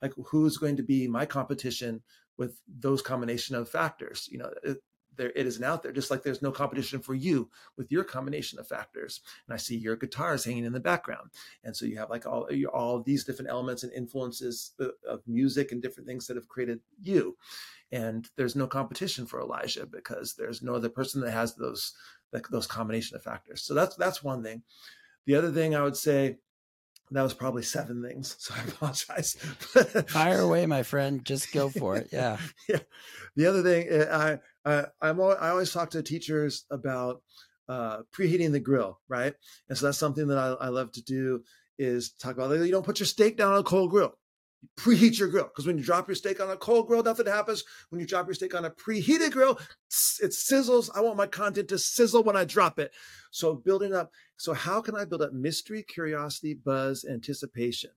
Like 0.00 0.12
who's 0.26 0.56
going 0.56 0.76
to 0.76 0.82
be 0.82 1.06
my 1.06 1.24
competition 1.24 2.02
with 2.36 2.60
those 2.66 3.00
combination 3.02 3.54
of 3.54 3.68
factors? 3.68 4.28
You 4.30 4.38
know, 4.38 4.50
it, 4.64 4.78
there 5.22 5.32
it 5.36 5.46
isn't 5.46 5.64
out 5.64 5.82
there 5.82 5.92
just 5.92 6.10
like 6.10 6.22
there's 6.22 6.42
no 6.42 6.50
competition 6.50 7.00
for 7.00 7.14
you 7.14 7.48
with 7.76 7.90
your 7.92 8.02
combination 8.02 8.58
of 8.58 8.66
factors 8.66 9.20
and 9.46 9.54
i 9.54 9.56
see 9.56 9.76
your 9.76 9.94
guitars 9.94 10.44
hanging 10.44 10.64
in 10.64 10.72
the 10.72 10.80
background 10.80 11.30
and 11.62 11.76
so 11.76 11.84
you 11.84 11.96
have 11.96 12.10
like 12.10 12.26
all 12.26 12.48
all 12.72 13.00
these 13.00 13.24
different 13.24 13.50
elements 13.50 13.84
and 13.84 13.92
influences 13.92 14.72
of 15.08 15.20
music 15.26 15.70
and 15.70 15.80
different 15.80 16.06
things 16.06 16.26
that 16.26 16.36
have 16.36 16.48
created 16.48 16.80
you 17.00 17.36
and 17.92 18.30
there's 18.36 18.56
no 18.56 18.66
competition 18.66 19.24
for 19.24 19.40
elijah 19.40 19.86
because 19.86 20.34
there's 20.34 20.62
no 20.62 20.74
other 20.74 20.88
person 20.88 21.20
that 21.20 21.30
has 21.30 21.54
those 21.54 21.94
those 22.50 22.66
combination 22.66 23.16
of 23.16 23.22
factors 23.22 23.62
so 23.62 23.74
that's 23.74 23.94
that's 23.96 24.24
one 24.24 24.42
thing 24.42 24.62
the 25.26 25.36
other 25.36 25.52
thing 25.52 25.74
i 25.74 25.82
would 25.82 25.96
say 25.96 26.36
that 27.12 27.22
was 27.22 27.34
probably 27.34 27.62
seven 27.62 28.02
things. 28.02 28.36
So 28.42 28.54
I 28.54 28.62
apologize. 28.64 29.34
Fire 30.08 30.40
away, 30.40 30.66
my 30.66 30.82
friend. 30.82 31.24
Just 31.24 31.52
go 31.52 31.68
for 31.68 31.96
it. 31.96 32.08
Yeah. 32.12 32.38
yeah. 32.68 32.80
The 33.36 33.46
other 33.46 33.62
thing, 33.62 33.86
eh, 33.88 34.06
I, 34.10 34.38
I, 34.64 34.86
I'm, 35.00 35.20
I 35.20 35.50
always 35.50 35.72
talk 35.72 35.90
to 35.90 36.02
teachers 36.02 36.64
about 36.70 37.22
uh, 37.68 38.02
preheating 38.14 38.52
the 38.52 38.60
grill, 38.60 39.00
right? 39.08 39.34
And 39.68 39.76
so 39.76 39.86
that's 39.86 39.98
something 39.98 40.26
that 40.28 40.38
I, 40.38 40.66
I 40.66 40.68
love 40.68 40.92
to 40.92 41.02
do 41.02 41.42
is 41.78 42.12
talk 42.12 42.36
about, 42.36 42.50
you 42.52 42.70
don't 42.70 42.84
put 42.84 43.00
your 43.00 43.06
steak 43.06 43.36
down 43.36 43.52
on 43.52 43.58
a 43.58 43.64
cold 43.64 43.90
grill 43.90 44.14
preheat 44.78 45.18
your 45.18 45.28
grill 45.28 45.44
because 45.44 45.66
when 45.66 45.76
you 45.76 45.84
drop 45.84 46.08
your 46.08 46.14
steak 46.14 46.40
on 46.40 46.50
a 46.50 46.56
cold 46.56 46.86
grill, 46.86 47.02
nothing 47.02 47.26
happens. 47.26 47.64
When 47.90 48.00
you 48.00 48.06
drop 48.06 48.26
your 48.26 48.34
steak 48.34 48.54
on 48.54 48.64
a 48.64 48.70
preheated 48.70 49.32
grill, 49.32 49.58
it 50.20 50.30
sizzles. 50.30 50.90
I 50.94 51.00
want 51.00 51.16
my 51.16 51.26
content 51.26 51.68
to 51.68 51.78
sizzle 51.78 52.22
when 52.22 52.36
I 52.36 52.44
drop 52.44 52.78
it. 52.78 52.92
So 53.30 53.54
building 53.54 53.94
up. 53.94 54.10
So 54.36 54.52
how 54.52 54.80
can 54.80 54.96
I 54.96 55.04
build 55.04 55.22
up 55.22 55.32
mystery, 55.32 55.82
curiosity, 55.82 56.54
buzz, 56.54 57.04
anticipation? 57.04 57.90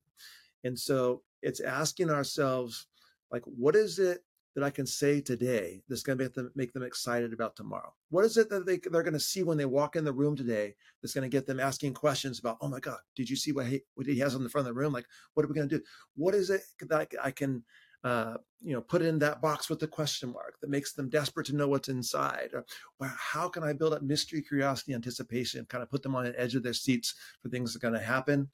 And 0.64 0.78
so 0.78 1.22
it's 1.42 1.60
asking 1.60 2.10
ourselves, 2.10 2.88
like, 3.32 3.44
what 3.46 3.76
is 3.76 4.00
it 4.00 4.24
that 4.56 4.64
I 4.64 4.70
can 4.70 4.86
say 4.86 5.20
today 5.20 5.82
that's 5.88 6.02
going 6.02 6.18
to 6.18 6.24
make 6.24 6.34
them 6.34 6.52
make 6.56 6.74
them 6.74 6.84
excited 6.84 7.34
about 7.34 7.56
tomorrow? 7.56 7.94
What 8.10 8.26
is 8.26 8.38
it 8.38 8.50
that 8.50 8.66
they 8.66 8.78
they're 8.78 9.04
going 9.04 9.14
to 9.14 9.20
see 9.20 9.44
when 9.44 9.58
they 9.58 9.66
walk 9.66 9.96
in 9.96 10.06
the 10.06 10.14
room 10.14 10.36
today 10.36 10.76
that's 11.02 11.14
going 11.14 11.30
to 11.30 11.36
get 11.36 11.46
them 11.46 11.60
asking 11.60 11.94
questions 11.94 12.40
about, 12.40 12.58
oh 12.62 12.70
my 12.70 12.80
God, 12.80 13.00
did 13.16 13.30
you 13.30 13.36
see 13.36 13.52
what 13.52 13.68
he 13.68 13.82
what 13.96 14.08
he 14.08 14.18
has 14.20 14.34
on 14.34 14.44
the 14.44 14.50
front 14.50 14.68
of 14.68 14.74
the 14.74 14.80
room? 14.80 14.94
Like, 14.94 15.06
what 15.34 15.46
are 15.46 15.50
we 15.50 15.56
going 15.56 15.70
to 15.70 15.78
do? 15.78 15.84
What 16.16 16.34
is 16.34 16.50
it 16.50 16.62
that 16.82 17.10
I 17.22 17.32
can 17.32 17.64
uh, 18.04 18.38
you 18.62 18.74
know 18.74 18.82
put 18.82 19.02
in 19.02 19.20
that 19.20 19.42
box 19.42 19.70
with 19.70 19.80
the 19.80 19.88
question 19.88 20.32
mark 20.32 20.60
that 20.62 20.70
makes 20.70 20.94
them 20.94 21.10
desperate 21.10 21.48
to 21.48 21.56
know 21.56 21.68
what's 21.68 21.90
inside? 21.90 22.52
Or, 22.54 22.66
or 23.00 23.14
how 23.18 23.50
can 23.50 23.64
I 23.64 23.74
build 23.74 23.94
up 23.94 24.04
mystery, 24.04 24.42
curiosity, 24.42 24.94
anticipation, 24.94 25.66
kind 25.66 25.84
of 25.84 25.92
put 25.92 26.02
them 26.02 26.16
on 26.16 26.24
the 26.24 26.40
edge 26.40 26.56
of 26.56 26.64
their 26.64 26.74
seats 26.74 27.14
for 27.42 27.50
things 27.50 27.74
that 27.74 27.84
are 27.84 27.90
going 27.90 28.00
to 28.00 28.06
happen? 28.06 28.50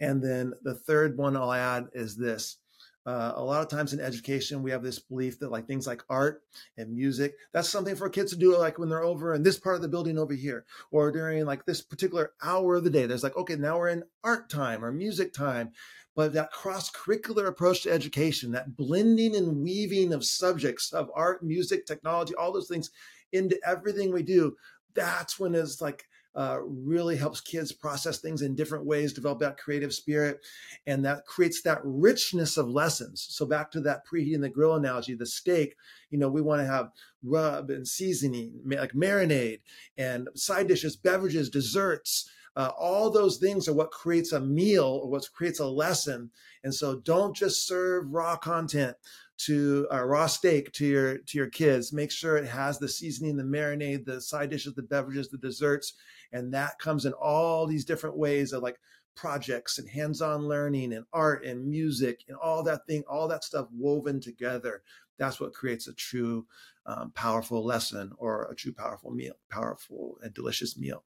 And 0.00 0.22
then 0.22 0.52
the 0.62 0.74
third 0.74 1.16
one 1.16 1.36
I'll 1.36 1.52
add 1.52 1.86
is 1.94 2.16
this 2.16 2.58
uh, 3.06 3.34
a 3.36 3.44
lot 3.44 3.62
of 3.62 3.68
times 3.68 3.92
in 3.92 4.00
education, 4.00 4.62
we 4.62 4.72
have 4.72 4.82
this 4.82 4.98
belief 4.98 5.38
that 5.38 5.52
like 5.52 5.66
things 5.66 5.86
like 5.86 6.02
art 6.10 6.42
and 6.76 6.92
music, 6.92 7.34
that's 7.52 7.68
something 7.68 7.94
for 7.94 8.08
kids 8.08 8.32
to 8.32 8.38
do 8.38 8.58
like 8.58 8.78
when 8.78 8.88
they're 8.88 9.04
over 9.04 9.32
in 9.34 9.44
this 9.44 9.58
part 9.58 9.76
of 9.76 9.82
the 9.82 9.88
building 9.88 10.18
over 10.18 10.34
here, 10.34 10.64
or 10.90 11.12
during 11.12 11.44
like 11.46 11.64
this 11.64 11.80
particular 11.80 12.32
hour 12.42 12.74
of 12.74 12.84
the 12.84 12.90
day. 12.90 13.06
There's 13.06 13.22
like, 13.22 13.36
okay, 13.36 13.54
now 13.54 13.78
we're 13.78 13.90
in 13.90 14.02
art 14.24 14.50
time 14.50 14.84
or 14.84 14.90
music 14.90 15.32
time. 15.32 15.70
But 16.16 16.32
that 16.32 16.50
cross 16.50 16.90
curricular 16.90 17.46
approach 17.46 17.82
to 17.82 17.92
education, 17.92 18.50
that 18.52 18.74
blending 18.74 19.36
and 19.36 19.62
weaving 19.62 20.14
of 20.14 20.24
subjects 20.24 20.92
of 20.92 21.10
art, 21.14 21.44
music, 21.44 21.84
technology, 21.84 22.34
all 22.34 22.52
those 22.52 22.68
things 22.68 22.90
into 23.32 23.60
everything 23.64 24.12
we 24.12 24.22
do, 24.22 24.56
that's 24.94 25.38
when 25.38 25.54
it's 25.54 25.80
like 25.82 26.06
uh, 26.36 26.58
really 26.62 27.16
helps 27.16 27.40
kids 27.40 27.72
process 27.72 28.18
things 28.18 28.42
in 28.42 28.54
different 28.54 28.84
ways, 28.84 29.14
develop 29.14 29.38
that 29.40 29.56
creative 29.56 29.94
spirit, 29.94 30.38
and 30.86 31.04
that 31.04 31.24
creates 31.24 31.62
that 31.62 31.80
richness 31.82 32.58
of 32.58 32.68
lessons. 32.68 33.26
So 33.30 33.46
back 33.46 33.70
to 33.70 33.80
that 33.80 34.02
preheating 34.06 34.42
the 34.42 34.50
grill 34.50 34.74
analogy, 34.74 35.14
the 35.14 35.24
steak, 35.24 35.76
you 36.10 36.18
know, 36.18 36.28
we 36.28 36.42
want 36.42 36.60
to 36.60 36.66
have 36.66 36.90
rub 37.24 37.70
and 37.70 37.88
seasoning, 37.88 38.60
like 38.66 38.92
marinade, 38.92 39.60
and 39.96 40.28
side 40.34 40.68
dishes, 40.68 40.94
beverages, 40.94 41.48
desserts. 41.48 42.30
Uh, 42.54 42.70
all 42.78 43.10
those 43.10 43.36
things 43.36 43.68
are 43.68 43.74
what 43.74 43.90
creates 43.90 44.32
a 44.32 44.40
meal 44.40 45.00
or 45.02 45.10
what 45.10 45.28
creates 45.34 45.60
a 45.60 45.66
lesson. 45.66 46.30
And 46.64 46.74
so 46.74 46.96
don't 47.00 47.36
just 47.36 47.66
serve 47.66 48.10
raw 48.10 48.36
content 48.36 48.96
to 49.38 49.86
a 49.90 50.04
raw 50.04 50.26
steak 50.26 50.72
to 50.72 50.86
your 50.86 51.18
to 51.18 51.38
your 51.38 51.50
kids. 51.50 51.92
Make 51.92 52.10
sure 52.10 52.36
it 52.36 52.48
has 52.48 52.78
the 52.78 52.88
seasoning 52.88 53.36
the 53.36 53.42
marinade 53.42 54.04
the 54.04 54.20
side 54.20 54.50
dishes 54.50 54.74
the 54.74 54.82
beverages 54.82 55.28
the 55.28 55.38
desserts 55.38 55.94
and 56.32 56.52
that 56.54 56.78
comes 56.78 57.04
in 57.04 57.12
all 57.12 57.66
these 57.66 57.84
different 57.84 58.16
ways 58.16 58.52
of 58.52 58.62
like 58.62 58.78
projects 59.14 59.78
and 59.78 59.88
hands-on 59.88 60.46
learning 60.46 60.92
and 60.92 61.06
art 61.12 61.44
and 61.44 61.66
music 61.66 62.22
and 62.28 62.36
all 62.36 62.62
that 62.62 62.86
thing 62.86 63.02
all 63.08 63.28
that 63.28 63.44
stuff 63.44 63.66
woven 63.72 64.20
together. 64.20 64.82
That's 65.18 65.40
what 65.40 65.54
creates 65.54 65.88
a 65.88 65.94
true 65.94 66.46
um, 66.84 67.10
powerful 67.12 67.64
lesson 67.64 68.12
or 68.18 68.50
a 68.50 68.54
true 68.54 68.72
powerful 68.72 69.10
meal 69.10 69.34
powerful 69.50 70.18
and 70.22 70.34
delicious 70.34 70.78
meal. 70.78 71.04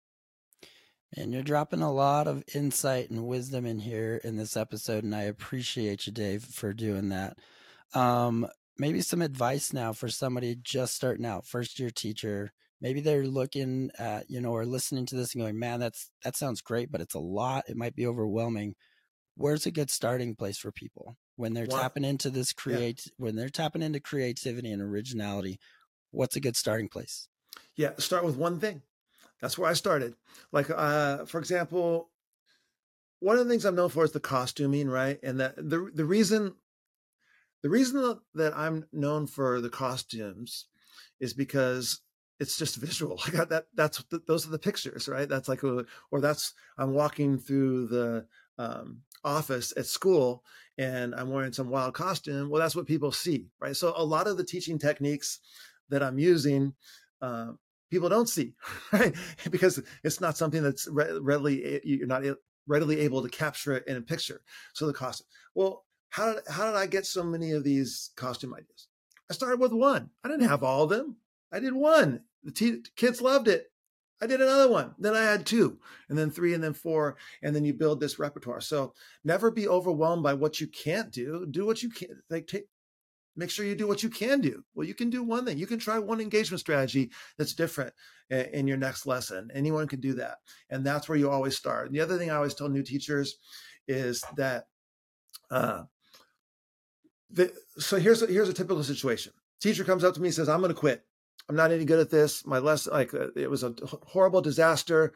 And 1.15 1.33
you're 1.33 1.43
dropping 1.43 1.83
a 1.83 1.93
lot 1.93 2.27
of 2.27 2.43
insight 2.55 3.11
and 3.11 3.27
wisdom 3.27 3.67
in 3.67 3.79
here 3.79 4.21
in 4.25 4.37
this 4.37 4.57
episode 4.57 5.05
and 5.05 5.15
i 5.15 5.23
appreciate 5.23 6.07
you 6.07 6.13
dave 6.13 6.43
for 6.43 6.73
doing 6.73 7.11
that 7.11 7.37
um, 7.95 8.47
maybe 8.79 9.01
some 9.01 9.23
advice 9.23 9.73
now 9.73 9.93
for 9.93 10.09
somebody 10.09 10.57
just 10.61 10.95
starting 10.95 11.27
out 11.27 11.47
first 11.47 11.79
year 11.79 11.91
teacher. 11.91 12.53
Maybe 12.81 13.01
they're 13.01 13.27
looking 13.27 13.91
at 13.99 14.29
you 14.29 14.41
know 14.41 14.53
or 14.53 14.67
listening 14.67 15.07
to 15.07 15.17
this 15.17 15.35
and 15.35 15.43
going 15.43 15.59
man 15.59 15.81
that's 15.81 16.11
that 16.25 16.37
sounds 16.37 16.61
great 16.61 16.91
but 16.91 17.01
it's 17.01 17.15
a 17.15 17.21
lot. 17.21 17.65
It 17.69 17.77
might 17.77 17.95
be 17.95 18.07
overwhelming. 18.07 18.75
Where's 19.37 19.67
a 19.67 19.71
good 19.71 19.91
starting 19.91 20.35
place 20.35 20.59
for 20.59 20.73
people? 20.73 21.17
When 21.37 21.55
they're 21.55 21.67
wow. 21.69 21.81
tapping 21.81 22.05
into 22.05 22.29
this 22.29 22.53
create 22.53 23.03
yeah. 23.07 23.13
when 23.19 23.37
they're 23.37 23.49
tapping 23.49 23.83
into 23.83 24.01
creativity 24.01 24.71
and 24.71 24.83
originality 24.83 25.59
what's 26.11 26.37
a 26.37 26.41
good 26.41 26.57
starting 26.57 26.89
place? 26.89 27.29
Yeah 27.77 27.93
start 27.99 28.25
with 28.25 28.37
one 28.37 28.59
thing. 28.59 28.83
That's 29.41 29.57
where 29.57 29.71
i 29.71 29.75
started. 29.75 30.15
Like 30.51 30.69
uh 30.71 31.25
for 31.27 31.39
example 31.39 32.11
one 33.21 33.39
of 33.39 33.45
the 33.45 33.51
things 33.51 33.65
i'm 33.65 33.77
known 33.77 33.91
for 33.91 34.05
is 34.05 34.11
the 34.11 34.19
costuming 34.21 34.89
right? 34.89 35.21
And 35.23 35.39
that 35.39 35.55
the 35.57 35.89
the 35.95 36.05
reason 36.05 36.57
the 37.63 37.71
reason 37.71 38.19
that 38.35 38.57
i'm 38.57 38.87
known 38.93 39.27
for 39.27 39.61
the 39.61 39.71
costumes 39.71 40.67
is 41.21 41.33
because 41.33 42.01
it's 42.43 42.59
just 42.59 42.77
visual. 42.89 43.19
I 43.27 43.31
got 43.31 43.49
that. 43.51 43.67
That's 43.75 44.03
the, 44.11 44.21
those 44.27 44.47
are 44.47 44.51
the 44.51 44.59
pictures, 44.59 45.09
right? 45.09 45.29
That's 45.29 45.49
like, 45.49 45.63
a, 45.63 45.87
or 46.11 46.21
that's 46.21 46.53
I'm 46.77 46.93
walking 46.93 47.39
through 47.39 47.87
the 47.87 48.27
um, 48.59 48.99
office 49.25 49.73
at 49.77 49.87
school 49.87 50.45
and 50.77 51.15
I'm 51.15 51.31
wearing 51.31 51.53
some 51.53 51.71
wild 51.71 51.95
costume. 51.95 52.51
Well, 52.51 52.61
that's 52.61 52.77
what 52.77 52.87
people 52.87 53.13
see, 53.13 53.47
right? 53.61 53.77
So 53.77 53.95
a 53.97 54.05
lot 54.05 54.27
of 54.27 54.37
the 54.37 54.45
teaching 54.45 54.79
techniques 54.79 55.39
that 55.89 56.03
I'm 56.03 56.19
using, 56.19 56.75
uh, 57.21 57.53
people 57.91 58.09
don't 58.09 58.29
see, 58.29 58.55
right? 58.93 59.15
because 59.51 59.81
it's 60.03 60.21
not 60.21 60.37
something 60.37 60.63
that's 60.63 60.89
readily 60.89 61.81
you're 61.85 62.07
not 62.07 62.25
readily 62.67 63.01
able 63.01 63.23
to 63.23 63.29
capture 63.29 63.75
it 63.75 63.87
in 63.87 63.97
a 63.97 64.03
picture. 64.03 64.41
So 64.73 64.87
the 64.87 64.93
costume. 64.93 65.27
Well, 65.55 65.85
how 66.13 66.35
did 66.35 66.43
how 66.47 66.67
did 66.67 66.77
I 66.77 66.87
get 66.87 67.07
so 67.07 67.25
many 67.25 67.53
of 67.53 67.65
these 67.65 68.11
costume 68.17 68.53
ideas? 68.53 68.89
I 69.31 69.33
started 69.33 69.61
with 69.61 69.73
one. 69.73 70.11
I 70.23 70.29
didn't 70.29 70.47
have 70.47 70.63
all 70.63 70.83
of 70.83 70.91
them. 70.91 71.17
I 71.51 71.59
did 71.59 71.73
one. 71.73 72.21
The 72.45 72.51
t- 72.53 72.83
kids 72.97 73.23
loved 73.23 73.49
it. 73.49 73.73
I 74.21 74.27
did 74.27 74.43
another 74.43 74.71
one. 74.71 74.95
Then 74.99 75.15
I 75.15 75.23
had 75.23 75.47
two, 75.47 75.79
and 76.11 76.19
then 76.19 76.31
three, 76.31 76.53
and 76.53 76.63
then 76.63 76.75
four, 76.75 77.17
and 77.43 77.57
then 77.57 77.65
you 77.65 77.73
build 77.73 77.99
this 77.99 78.19
repertoire. 78.19 78.61
So 78.61 78.93
never 79.25 79.51
be 79.51 79.67
overwhelmed 79.67 80.23
by 80.23 80.35
what 80.35 80.61
you 80.61 80.67
can't 80.67 81.11
do. 81.11 81.47
Do 81.51 81.65
what 81.65 81.83
you 81.83 81.89
can. 81.89 82.23
Like 82.29 82.47
take, 82.47 82.67
make 83.35 83.49
sure 83.49 83.65
you 83.65 83.75
do 83.75 83.89
what 83.89 84.03
you 84.03 84.11
can 84.11 84.43
do. 84.43 84.63
Well, 84.75 84.87
you 84.87 84.95
can 84.95 85.09
do 85.09 85.23
one 85.23 85.47
thing. 85.47 85.57
You 85.57 85.67
can 85.67 85.79
try 85.79 85.99
one 85.99 86.21
engagement 86.21 86.61
strategy 86.61 87.11
that's 87.39 87.55
different 87.55 87.95
in 88.29 88.67
your 88.67 88.77
next 88.77 89.07
lesson. 89.07 89.51
Anyone 89.55 89.89
can 89.89 90.01
do 90.01 90.13
that, 90.17 90.37
and 90.69 90.85
that's 90.85 91.09
where 91.09 91.17
you 91.17 91.31
always 91.31 91.57
start. 91.57 91.87
And 91.87 91.97
the 91.97 92.01
other 92.01 92.19
thing 92.19 92.31
I 92.31 92.37
always 92.37 92.55
tell 92.55 92.69
new 92.69 92.83
teachers 92.83 93.39
is 93.89 94.23
that. 94.37 94.67
Uh, 95.51 95.85
the, 97.33 97.53
so 97.79 97.99
here's 97.99 98.23
a, 98.23 98.27
here's 98.27 98.49
a 98.49 98.55
typical 98.55 98.85
situation. 98.85 99.33
Teacher 99.61 99.85
comes 99.85 100.05
up 100.05 100.15
to 100.15 100.21
me 100.21 100.29
and 100.29 100.35
says, 100.35 100.49
"I'm 100.49 100.61
going 100.61 100.75
to 100.75 100.79
quit." 100.79 101.05
I'm 101.49 101.57
not 101.57 101.73
any 101.73 101.85
good 101.85 101.99
at 101.99 102.11
this. 102.11 102.47
My 102.47 102.59
lesson, 102.59 102.93
like 102.93 103.13
uh, 103.15 103.29
it 103.35 103.51
was 103.51 103.63
a 103.63 103.75
horrible 104.07 104.41
disaster, 104.41 105.13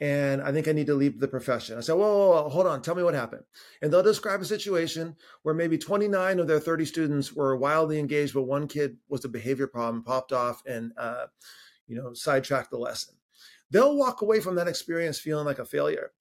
and 0.00 0.42
I 0.42 0.52
think 0.52 0.68
I 0.68 0.72
need 0.72 0.86
to 0.86 0.94
leave 0.94 1.20
the 1.20 1.28
profession. 1.28 1.76
I 1.76 1.80
said, 1.80 1.94
whoa, 1.94 2.18
whoa, 2.18 2.42
whoa, 2.42 2.48
hold 2.48 2.66
on, 2.66 2.82
tell 2.82 2.94
me 2.94 3.02
what 3.02 3.14
happened. 3.14 3.44
And 3.80 3.92
they'll 3.92 4.02
describe 4.02 4.40
a 4.40 4.44
situation 4.44 5.16
where 5.42 5.54
maybe 5.54 5.78
29 5.78 6.38
of 6.38 6.46
their 6.46 6.60
30 6.60 6.84
students 6.84 7.32
were 7.32 7.56
wildly 7.56 7.98
engaged, 7.98 8.34
but 8.34 8.42
one 8.42 8.68
kid 8.68 8.96
was 9.08 9.24
a 9.24 9.28
behavior 9.28 9.66
problem, 9.66 10.02
popped 10.02 10.32
off, 10.32 10.62
and 10.66 10.92
uh, 10.96 11.26
you 11.86 11.96
know 11.96 12.12
sidetracked 12.14 12.70
the 12.70 12.78
lesson. 12.78 13.14
They'll 13.70 13.96
walk 13.96 14.22
away 14.22 14.40
from 14.40 14.54
that 14.56 14.68
experience 14.68 15.18
feeling 15.18 15.46
like 15.46 15.58
a 15.58 15.64
failure. 15.64 16.12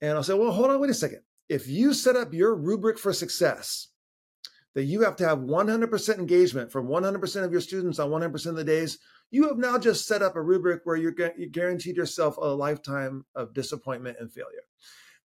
And 0.00 0.12
I'll 0.12 0.22
say, 0.22 0.34
well, 0.34 0.52
hold 0.52 0.70
on, 0.70 0.80
wait 0.80 0.90
a 0.90 0.94
second. 0.94 1.20
If 1.48 1.66
you 1.66 1.94
set 1.94 2.16
up 2.16 2.34
your 2.34 2.54
rubric 2.54 2.98
for 2.98 3.12
success 3.12 3.88
that 4.74 4.84
you 4.84 5.02
have 5.02 5.16
to 5.16 5.26
have 5.26 5.38
100% 5.38 6.18
engagement 6.18 6.70
from 6.70 6.88
100% 6.88 7.44
of 7.44 7.52
your 7.52 7.60
students 7.60 7.98
on 7.98 8.10
100% 8.10 8.46
of 8.46 8.56
the 8.56 8.64
days, 8.64 8.98
you 9.30 9.48
have 9.48 9.56
now 9.56 9.78
just 9.78 10.06
set 10.06 10.22
up 10.22 10.36
a 10.36 10.42
rubric 10.42 10.82
where 10.84 10.96
you're, 10.96 11.14
you 11.36 11.48
guaranteed 11.48 11.96
yourself 11.96 12.36
a 12.36 12.46
lifetime 12.46 13.24
of 13.34 13.54
disappointment 13.54 14.16
and 14.20 14.32
failure. 14.32 14.64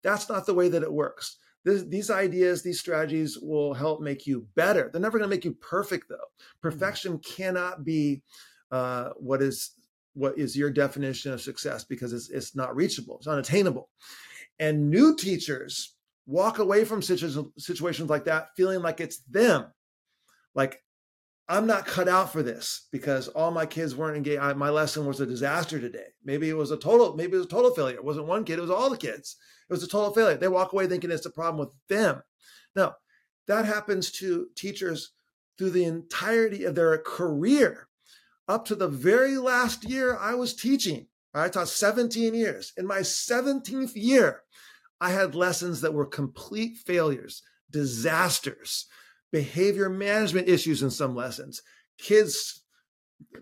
That's 0.02 0.28
not 0.28 0.46
the 0.46 0.54
way 0.54 0.68
that 0.68 0.83
it 0.83 0.92
works. 0.92 1.37
This, 1.64 1.83
these 1.85 2.11
ideas, 2.11 2.62
these 2.62 2.80
strategies 2.80 3.38
will 3.38 3.72
help 3.72 4.00
make 4.00 4.26
you 4.26 4.46
better. 4.54 4.90
They're 4.92 5.00
never 5.00 5.18
going 5.18 5.28
to 5.28 5.35
make 5.35 5.46
you 5.46 5.54
perfect, 5.54 6.09
though. 6.09 6.16
Perfection 6.61 7.14
mm-hmm. 7.14 7.42
cannot 7.42 7.85
be 7.85 8.22
uh, 8.70 9.11
what 9.16 9.40
is 9.40 9.72
what 10.14 10.38
is 10.38 10.57
your 10.57 10.70
definition 10.70 11.33
of 11.33 11.40
success 11.40 11.83
because 11.83 12.12
it's, 12.12 12.30
it's 12.30 12.54
not 12.54 12.76
reachable, 12.76 13.16
it's 13.16 13.26
unattainable. 13.26 13.88
And 14.61 14.88
new 14.88 15.16
teachers 15.16 15.93
walk 16.27 16.59
away 16.59 16.85
from 16.85 17.03
situations, 17.03 17.47
situations 17.59 18.11
like 18.11 18.25
that 18.25 18.49
feeling 18.57 18.83
like 18.83 19.01
it's 19.01 19.19
them. 19.19 19.67
Like 20.55 20.81
I'm 21.49 21.67
not 21.67 21.87
cut 21.87 22.09
out 22.09 22.33
for 22.33 22.43
this 22.43 22.89
because 22.91 23.29
all 23.29 23.51
my 23.51 23.67
kids 23.67 23.95
weren't 23.95 24.17
engaged. 24.17 24.57
My 24.57 24.71
lesson 24.71 25.05
was 25.05 25.21
a 25.21 25.27
disaster 25.27 25.79
today. 25.79 26.07
Maybe 26.25 26.49
it 26.49 26.57
was 26.57 26.71
a 26.71 26.77
total, 26.77 27.15
maybe 27.15 27.35
it 27.35 27.39
was 27.39 27.47
a 27.47 27.51
total 27.51 27.75
failure. 27.75 27.97
It 27.97 28.05
wasn't 28.05 28.27
one 28.27 28.45
kid, 28.45 28.59
it 28.59 28.63
was 28.63 28.71
all 28.71 28.89
the 28.89 28.97
kids. 28.97 29.37
It 29.69 29.73
was 29.73 29.83
a 29.83 29.89
total 29.89 30.13
failure. 30.13 30.37
They 30.37 30.49
walk 30.49 30.73
away 30.73 30.87
thinking 30.87 31.11
it's 31.11 31.27
a 31.27 31.31
problem 31.31 31.59
with 31.59 31.75
them. 31.89 32.23
Now, 32.75 32.95
that 33.47 33.67
happens 33.67 34.11
to 34.13 34.49
teachers 34.57 35.13
through 35.59 35.71
the 35.71 35.85
entirety 35.85 36.65
of 36.65 36.75
their 36.75 36.97
career. 36.99 37.89
Up 38.49 38.65
to 38.67 38.75
the 38.75 38.89
very 38.89 39.37
last 39.37 39.85
year 39.85 40.17
I 40.19 40.35
was 40.35 40.55
teaching, 40.55 41.07
I 41.35 41.49
taught 41.49 41.69
17 41.69 42.35
years. 42.35 42.73
In 42.77 42.87
my 42.87 43.01
17th 43.01 43.93
year, 43.95 44.43
I 45.05 45.11
had 45.11 45.35
lessons 45.35 45.83
that 45.83 45.93
were 45.93 46.07
complete 46.07 46.79
failures, 46.79 47.43
disasters, 47.71 48.87
behavior 49.31 49.90
management 49.90 50.49
issues 50.49 50.83
in 50.83 50.90
some 50.90 51.14
lessons, 51.14 51.61
kids 51.99 52.62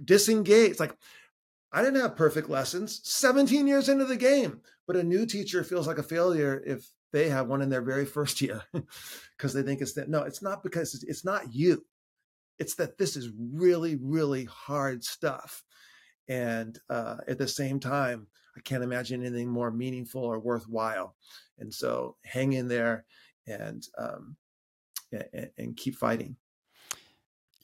disengaged. 0.05 0.81
Like, 0.81 0.97
I 1.71 1.81
didn't 1.81 2.01
have 2.01 2.17
perfect 2.17 2.51
lessons 2.51 3.01
17 3.05 3.69
years 3.69 3.89
into 3.89 4.07
the 4.07 4.17
game, 4.17 4.61
but 4.89 4.97
a 4.97 5.05
new 5.05 5.25
teacher 5.25 5.63
feels 5.63 5.87
like 5.87 5.99
a 5.99 6.03
failure 6.03 6.61
if 6.67 6.85
they 7.13 7.29
have 7.29 7.47
one 7.47 7.63
in 7.63 7.69
their 7.69 7.81
very 7.81 8.07
first 8.07 8.41
year 8.41 8.65
because 9.37 9.55
they 9.55 9.63
think 9.63 9.83
it's 9.83 9.93
that. 9.93 10.09
No, 10.09 10.25
it's 10.25 10.43
not 10.43 10.65
because 10.65 11.05
it's 11.07 11.25
not 11.25 11.55
you. 11.55 11.87
It's 12.59 12.75
that 12.75 12.99
this 12.99 13.17
is 13.17 13.31
really, 13.39 13.95
really 14.03 14.47
hard 14.47 15.05
stuff. 15.05 15.63
And 16.27 16.77
uh, 16.91 17.19
at 17.29 17.39
the 17.39 17.47
same 17.47 17.79
time, 17.79 18.27
I 18.57 18.61
can't 18.61 18.85
imagine 18.85 19.25
anything 19.25 19.49
more 19.49 19.71
meaningful 19.71 20.23
or 20.23 20.39
worthwhile. 20.39 21.17
And 21.59 21.73
so 21.73 22.17
hang 22.25 22.53
in 22.53 22.69
there 22.69 23.05
and 23.47 23.87
um, 23.99 24.37
and, 25.13 25.51
and 25.59 25.77
keep 25.77 25.97
fighting. 25.97 26.37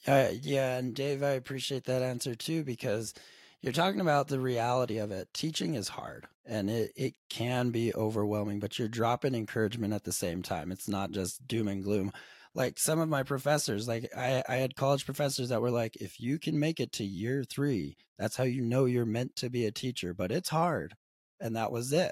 Uh, 0.07 0.29
yeah, 0.41 0.77
and 0.77 0.95
Dave, 0.95 1.23
I 1.23 1.31
appreciate 1.31 1.83
that 1.85 2.01
answer 2.01 2.33
too 2.33 2.63
because 2.63 3.13
you're 3.61 3.73
talking 3.73 4.01
about 4.01 4.27
the 4.27 4.39
reality 4.39 4.97
of 4.97 5.11
it. 5.11 5.27
Teaching 5.33 5.75
is 5.75 5.89
hard 5.89 6.27
and 6.45 6.69
it, 6.69 6.93
it 6.95 7.13
can 7.29 7.69
be 7.69 7.93
overwhelming, 7.93 8.59
but 8.59 8.79
you're 8.79 8.87
dropping 8.87 9.35
encouragement 9.35 9.93
at 9.93 10.05
the 10.05 10.11
same 10.11 10.41
time. 10.41 10.71
It's 10.71 10.87
not 10.87 11.11
just 11.11 11.45
doom 11.47 11.67
and 11.67 11.83
gloom. 11.83 12.11
Like 12.55 12.79
some 12.79 12.99
of 12.99 13.09
my 13.09 13.23
professors, 13.23 13.87
like 13.87 14.09
I, 14.15 14.43
I 14.47 14.55
had 14.55 14.75
college 14.75 15.05
professors 15.05 15.49
that 15.49 15.61
were 15.61 15.71
like, 15.71 15.95
if 15.97 16.19
you 16.19 16.39
can 16.39 16.59
make 16.59 16.79
it 16.79 16.91
to 16.93 17.03
year 17.03 17.43
three, 17.43 17.95
that's 18.17 18.35
how 18.35 18.43
you 18.43 18.61
know 18.61 18.85
you're 18.85 19.05
meant 19.05 19.35
to 19.37 19.49
be 19.49 19.65
a 19.65 19.71
teacher, 19.71 20.13
but 20.13 20.31
it's 20.31 20.49
hard. 20.49 20.95
And 21.39 21.55
that 21.55 21.71
was 21.71 21.93
it. 21.93 22.11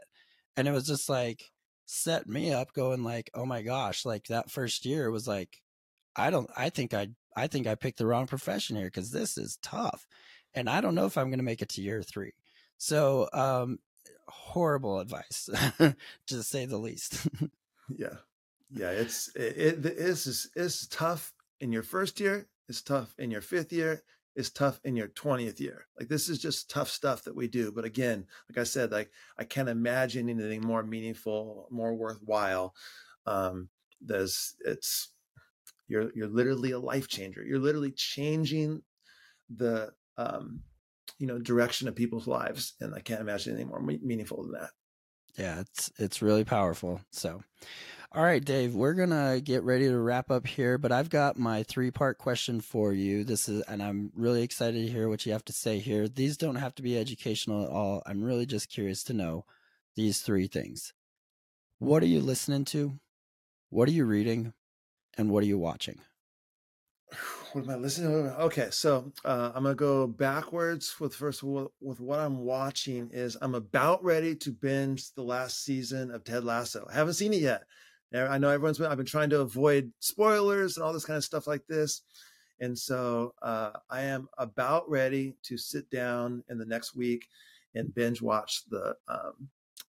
And 0.56 0.67
it 0.67 0.71
was 0.71 0.88
just 0.88 1.10
like, 1.10 1.52
set 1.86 2.28
me 2.28 2.52
up 2.54 2.73
going 2.73 3.04
like, 3.04 3.30
oh 3.34 3.45
my 3.45 3.62
gosh, 3.62 4.06
like 4.06 4.26
that 4.28 4.52
first 4.52 4.86
year 4.86 5.10
was 5.10 5.28
like, 5.28 5.62
I 6.15 6.30
don't, 6.30 6.50
I 6.56 6.69
think 6.69 6.93
I, 6.93 7.10
I 7.36 7.47
think 7.47 7.65
I 7.65 7.76
picked 7.76 7.97
the 7.97 8.08
wrong 8.08 8.28
profession 8.28 8.76
here 8.76 8.88
because 8.88 9.12
this 9.12 9.38
is 9.38 9.58
tough 9.62 10.06
and 10.54 10.69
I 10.69 10.82
don't 10.82 10.95
know 10.95 11.06
if 11.06 11.17
I'm 11.17 11.30
going 11.30 11.39
to 11.39 11.45
make 11.45 11.62
it 11.62 11.69
to 11.69 11.82
year 11.82 12.02
three. 12.02 12.34
So, 12.78 13.30
um, 13.32 13.80
horrible 14.28 15.00
advice, 15.00 15.50
to 16.28 16.43
say 16.43 16.65
the 16.65 16.78
least. 16.78 17.28
yeah, 17.95 18.15
yeah, 18.71 18.91
it's 18.91 19.30
it, 19.36 19.58
it 19.58 19.82
this 19.82 20.27
is 20.27 20.49
it's 20.56 20.88
tough 20.88 21.34
in 21.60 21.71
your 21.71 21.84
first 21.84 22.19
year. 22.19 22.47
It's 22.67 22.82
tough 22.82 23.13
in 23.17 23.32
your 23.32 23.41
fifth 23.41 23.71
year. 23.71 24.03
It's 24.36 24.49
tough 24.49 24.80
in 24.84 24.95
your 24.95 25.08
twentieth 25.08 25.60
year. 25.60 25.88
Like 25.97 26.10
this 26.10 26.30
is 26.30 26.39
just 26.39 26.69
tough 26.69 26.89
stuff 26.89 27.23
that 27.23 27.36
we 27.36 27.47
do. 27.47 27.71
But 27.71 27.86
again, 27.86 28.25
like 28.49 28.58
I 28.60 28.63
said, 28.63 28.91
like 28.91 29.10
I 29.38 29.45
can't 29.45 29.69
imagine 29.69 30.30
anything 30.30 30.62
more 30.62 30.84
meaningful, 30.84 31.67
more 31.71 31.95
worthwhile. 31.95 32.75
Um, 33.25 33.69
there's 34.01 34.56
it's 34.65 35.12
you're 35.88 36.12
you're 36.13 36.27
literally 36.27 36.71
a 36.71 36.80
life 36.80 37.08
changer. 37.08 37.43
You're 37.43 37.60
literally 37.60 37.91
changing 37.91 38.84
the 39.49 39.91
um, 40.17 40.62
you 41.17 41.27
know 41.27 41.39
direction 41.39 41.88
of 41.88 41.95
people's 41.95 42.27
lives, 42.27 42.73
and 42.82 42.93
I 42.93 42.99
can't 42.99 43.21
imagine 43.21 43.53
anything 43.53 43.69
more 43.69 43.82
meaningful 43.82 44.43
than 44.43 44.51
that. 44.53 44.69
Yeah, 45.38 45.62
it's 45.62 45.91
it's 45.97 46.21
really 46.21 46.43
powerful. 46.43 47.01
So, 47.12 47.43
all 48.13 48.24
right, 48.24 48.43
Dave, 48.43 48.74
we're 48.74 48.93
gonna 48.93 49.41
get 49.41 49.63
ready 49.63 49.88
to 49.88 49.98
wrap 49.98 50.32
up 50.32 50.48
here, 50.48 50.78
but 50.78 50.93
I've 50.93 51.10
got 51.10 51.38
my 51.38 51.63
three 51.63 51.91
part 51.91 52.17
question 52.17 52.62
for 52.62 52.93
you. 52.93 53.26
This 53.26 53.50
is, 53.50 53.62
and 53.63 53.84
I'm 53.84 54.12
really 54.15 54.43
excited 54.43 54.86
to 54.86 54.91
hear 54.91 55.10
what 55.10 55.26
you 55.26 55.34
have 55.34 55.43
to 55.46 55.54
say 55.54 55.80
here. 55.80 56.08
These 56.08 56.38
don't 56.38 56.56
have 56.56 56.74
to 56.76 56.82
be 56.82 56.98
educational 56.98 57.65
at 57.65 57.70
all. 57.70 58.02
I'm 58.06 58.24
really 58.24 58.46
just 58.46 58.70
curious 58.70 59.04
to 59.06 59.13
know 59.13 59.46
these 59.96 60.22
three 60.22 60.48
things. 60.48 60.93
What 61.80 62.02
are 62.02 62.08
you 62.08 62.22
listening 62.22 62.63
to? 62.65 62.98
What 63.70 63.89
are 63.89 63.93
you 63.93 64.06
reading? 64.06 64.54
And 65.17 65.30
what 65.30 65.43
are 65.43 65.48
you 65.48 65.58
watching? 65.58 66.00
what 67.52 67.65
am 67.65 67.70
I 67.70 67.76
listening 67.76 68.12
to? 68.24 68.39
Okay, 68.43 68.70
so 68.72 69.12
uh, 69.26 69.52
I'm 69.54 69.63
gonna 69.63 69.76
go 69.76 70.08
backwards 70.08 70.98
with 71.00 71.13
first 71.13 71.43
with 71.43 72.00
what 72.00 72.20
I'm 72.20 72.39
watching 72.39 73.10
is 73.12 73.36
I'm 73.41 73.56
about 73.56 74.02
ready 74.02 74.34
to 74.38 74.52
binge 74.52 75.12
the 75.13 75.24
last 75.24 75.65
season 75.65 76.10
of 76.10 76.24
Ted 76.24 76.46
Lasso. 76.46 76.88
I 76.89 76.93
haven't 76.93 77.15
seen 77.15 77.34
it 77.34 77.41
yet. 77.41 77.63
I 78.13 78.38
know 78.38 78.50
everyone's 78.50 78.78
been. 78.78 78.88
I've 78.88 78.98
been 78.98 79.06
trying 79.06 79.30
to 79.32 79.41
avoid 79.41 79.91
spoilers 80.00 80.78
and 80.78 80.84
all 80.84 80.93
this 80.93 81.06
kind 81.06 81.17
of 81.17 81.24
stuff 81.24 81.48
like 81.48 81.67
this, 81.67 82.04
and 82.60 82.78
so 82.78 83.34
uh, 83.41 83.72
I 83.89 84.02
am 84.04 84.30
about 84.38 84.89
ready 84.89 85.36
to 85.43 85.58
sit 85.58 85.89
down 85.89 86.43
in 86.50 86.58
the 86.58 86.65
next 86.65 86.96
week 86.96 87.28
and 87.76 87.93
binge 87.93 88.22
watch 88.22 88.63
the 88.70 88.96
um, 89.08 89.50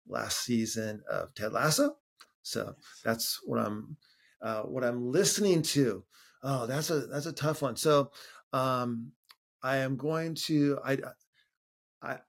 last 0.07 0.43
season 0.43 1.01
of 1.09 1.33
Ted 1.35 1.53
Lasso. 1.53 1.97
So 2.41 2.75
that's 3.03 3.41
what 3.43 3.59
I'm 3.59 3.97
uh, 4.41 4.61
what 4.61 4.83
I'm 4.83 5.11
listening 5.11 5.61
to. 5.63 6.03
Oh, 6.43 6.67
that's 6.67 6.89
a 6.89 7.01
that's 7.01 7.25
a 7.25 7.33
tough 7.33 7.61
one. 7.61 7.75
So, 7.75 8.11
um, 8.53 9.11
I 9.63 9.77
am 9.77 9.97
going 9.97 10.35
to 10.45 10.79
I 10.85 10.97
I 12.01 12.19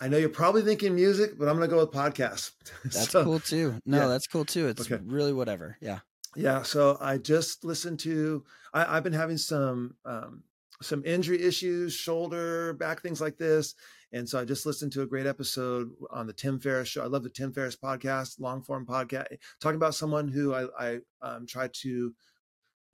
I 0.00 0.08
know 0.08 0.16
you're 0.16 0.28
probably 0.28 0.62
thinking 0.62 0.94
music, 0.94 1.38
but 1.38 1.48
I'm 1.48 1.56
going 1.56 1.68
to 1.68 1.74
go 1.74 1.80
with 1.80 1.92
podcasts. 1.92 2.52
That's 2.84 3.10
so, 3.10 3.24
cool 3.24 3.40
too. 3.40 3.78
No, 3.86 3.98
yeah. 3.98 4.06
that's 4.08 4.26
cool 4.26 4.44
too. 4.44 4.68
It's 4.68 4.90
okay. 4.90 5.02
really 5.04 5.32
whatever. 5.32 5.76
Yeah. 5.80 6.00
Yeah. 6.34 6.62
So 6.62 6.98
I 7.00 7.18
just 7.18 7.64
listened 7.64 8.00
to. 8.00 8.44
I, 8.74 8.94
have 8.94 9.04
been 9.04 9.12
having 9.12 9.36
some 9.36 9.94
um, 10.04 10.42
some 10.80 11.04
injury 11.04 11.42
issues, 11.42 11.94
shoulder, 11.94 12.72
back, 12.74 13.02
things 13.02 13.20
like 13.20 13.38
this. 13.38 13.74
And 14.12 14.28
so 14.28 14.38
I 14.38 14.44
just 14.44 14.66
listened 14.66 14.92
to 14.92 15.02
a 15.02 15.06
great 15.06 15.26
episode 15.26 15.90
on 16.10 16.26
the 16.26 16.32
Tim 16.32 16.60
Ferriss 16.60 16.88
show. 16.88 17.02
I 17.02 17.06
love 17.06 17.22
the 17.22 17.30
Tim 17.30 17.52
Ferriss 17.52 17.76
podcast, 17.76 18.40
long 18.40 18.62
form 18.62 18.84
podcast, 18.84 19.26
talking 19.60 19.76
about 19.76 19.94
someone 19.94 20.28
who 20.28 20.52
I, 20.54 20.66
I 20.78 20.98
um, 21.22 21.46
try 21.46 21.68
to 21.82 22.12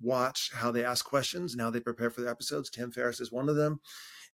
watch 0.01 0.51
how 0.55 0.71
they 0.71 0.85
ask 0.85 1.05
questions 1.05 1.53
and 1.53 1.61
how 1.61 1.71
they 1.71 1.81
prepare 1.81 2.11
for 2.11 2.21
their 2.21 2.31
episodes. 2.31 2.71
Tim 2.71 2.93
Ferriss 2.93 3.21
is 3.21 3.33
one 3.33 3.49
of 3.49 3.57
them. 3.57 3.81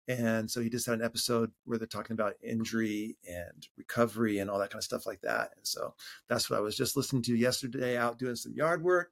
And 0.07 0.51
so 0.51 0.61
he 0.61 0.69
just 0.69 0.85
had 0.85 0.99
an 0.99 1.05
episode 1.05 1.51
where 1.65 1.77
they're 1.77 1.87
talking 1.87 2.13
about 2.13 2.35
injury 2.43 3.15
and 3.27 3.67
recovery 3.77 4.39
and 4.39 4.49
all 4.49 4.59
that 4.59 4.69
kind 4.69 4.79
of 4.79 4.83
stuff 4.83 5.05
like 5.05 5.21
that. 5.21 5.51
And 5.55 5.65
so 5.65 5.93
that's 6.27 6.49
what 6.49 6.57
I 6.57 6.61
was 6.61 6.75
just 6.75 6.97
listening 6.97 7.21
to 7.23 7.35
yesterday 7.35 7.95
out 7.95 8.19
doing 8.19 8.35
some 8.35 8.53
yard 8.53 8.83
work. 8.83 9.11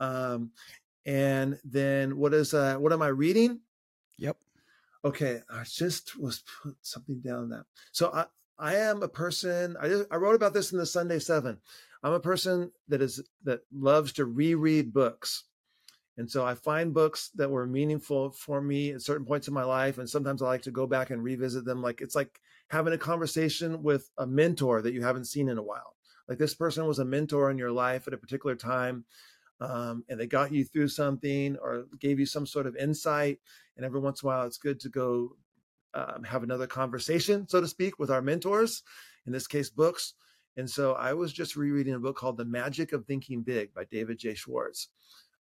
Um, 0.00 0.50
and 1.06 1.58
then 1.64 2.16
what 2.16 2.34
is 2.34 2.52
uh 2.52 2.76
what 2.76 2.92
am 2.92 3.02
I 3.02 3.08
reading? 3.08 3.60
Yep. 4.18 4.36
Okay, 5.04 5.40
I 5.48 5.62
just 5.64 6.18
was 6.18 6.42
put 6.62 6.76
something 6.82 7.20
down 7.20 7.50
that. 7.50 7.64
So 7.92 8.10
I 8.12 8.26
I 8.58 8.76
am 8.76 9.02
a 9.02 9.08
person. 9.08 9.76
I 9.80 10.02
I 10.10 10.16
wrote 10.16 10.34
about 10.34 10.52
this 10.52 10.72
in 10.72 10.78
the 10.78 10.86
Sunday 10.86 11.20
Seven. 11.20 11.58
I'm 12.02 12.12
a 12.12 12.20
person 12.20 12.72
that 12.88 13.00
is 13.00 13.22
that 13.44 13.60
loves 13.72 14.12
to 14.14 14.24
reread 14.24 14.92
books. 14.92 15.44
And 16.18 16.30
so 16.30 16.46
I 16.46 16.54
find 16.54 16.94
books 16.94 17.30
that 17.34 17.50
were 17.50 17.66
meaningful 17.66 18.30
for 18.30 18.60
me 18.60 18.92
at 18.92 19.02
certain 19.02 19.26
points 19.26 19.48
in 19.48 19.54
my 19.54 19.64
life. 19.64 19.98
And 19.98 20.08
sometimes 20.08 20.40
I 20.40 20.46
like 20.46 20.62
to 20.62 20.70
go 20.70 20.86
back 20.86 21.10
and 21.10 21.22
revisit 21.22 21.64
them. 21.64 21.82
Like 21.82 22.00
it's 22.00 22.14
like 22.14 22.40
having 22.68 22.94
a 22.94 22.98
conversation 22.98 23.82
with 23.82 24.10
a 24.18 24.26
mentor 24.26 24.80
that 24.82 24.94
you 24.94 25.02
haven't 25.02 25.26
seen 25.26 25.48
in 25.48 25.58
a 25.58 25.62
while. 25.62 25.94
Like 26.28 26.38
this 26.38 26.54
person 26.54 26.86
was 26.86 26.98
a 26.98 27.04
mentor 27.04 27.50
in 27.50 27.58
your 27.58 27.70
life 27.70 28.06
at 28.06 28.14
a 28.14 28.18
particular 28.18 28.56
time. 28.56 29.04
Um, 29.60 30.04
and 30.08 30.18
they 30.18 30.26
got 30.26 30.52
you 30.52 30.64
through 30.64 30.88
something 30.88 31.56
or 31.62 31.86
gave 32.00 32.18
you 32.18 32.26
some 32.26 32.46
sort 32.46 32.66
of 32.66 32.76
insight. 32.76 33.38
And 33.76 33.84
every 33.84 34.00
once 34.00 34.22
in 34.22 34.26
a 34.26 34.30
while, 34.30 34.46
it's 34.46 34.58
good 34.58 34.80
to 34.80 34.88
go 34.88 35.36
um, 35.94 36.24
have 36.24 36.42
another 36.42 36.66
conversation, 36.66 37.48
so 37.48 37.60
to 37.60 37.66
speak, 37.66 37.98
with 37.98 38.10
our 38.10 38.20
mentors, 38.20 38.82
in 39.26 39.32
this 39.32 39.46
case, 39.46 39.70
books. 39.70 40.14
And 40.58 40.68
so 40.68 40.92
I 40.92 41.14
was 41.14 41.32
just 41.32 41.56
rereading 41.56 41.94
a 41.94 41.98
book 41.98 42.16
called 42.16 42.36
The 42.36 42.44
Magic 42.44 42.92
of 42.92 43.06
Thinking 43.06 43.42
Big 43.42 43.72
by 43.72 43.84
David 43.84 44.18
J. 44.18 44.34
Schwartz. 44.34 44.88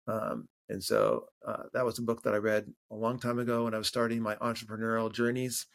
Um, 0.07 0.47
and 0.73 0.83
so 0.83 1.27
uh, 1.47 1.63
that 1.73 1.86
was 1.86 1.99
a 1.99 2.01
book 2.01 2.23
that 2.23 2.33
I 2.33 2.38
read 2.38 2.65
a 2.89 2.95
long 2.95 3.19
time 3.19 3.38
ago 3.38 3.65
when 3.65 3.75
I 3.75 3.77
was 3.77 3.88
starting 3.88 4.23
my 4.23 4.36
entrepreneurial 4.38 5.13
journeys. 5.13 5.67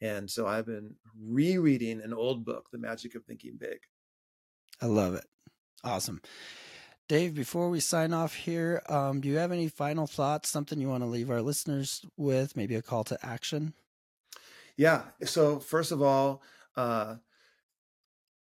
And 0.00 0.30
so 0.30 0.46
I've 0.46 0.66
been 0.66 0.94
rereading 1.20 2.00
an 2.00 2.14
old 2.14 2.44
book, 2.44 2.68
The 2.70 2.78
Magic 2.78 3.16
of 3.16 3.24
Thinking 3.24 3.56
Big. 3.58 3.78
I 4.80 4.86
love 4.86 5.14
it. 5.14 5.24
Awesome. 5.82 6.22
Dave, 7.08 7.34
before 7.34 7.70
we 7.70 7.80
sign 7.80 8.12
off 8.12 8.34
here, 8.34 8.82
um, 8.88 9.20
do 9.20 9.28
you 9.28 9.36
have 9.36 9.50
any 9.50 9.66
final 9.66 10.06
thoughts, 10.06 10.48
something 10.48 10.80
you 10.80 10.88
want 10.88 11.02
to 11.02 11.08
leave 11.08 11.30
our 11.30 11.42
listeners 11.42 12.06
with, 12.16 12.56
maybe 12.56 12.76
a 12.76 12.82
call 12.82 13.02
to 13.02 13.18
action? 13.26 13.74
Yeah. 14.76 15.02
So, 15.24 15.58
first 15.58 15.90
of 15.90 16.02
all, 16.02 16.40
uh, 16.76 17.16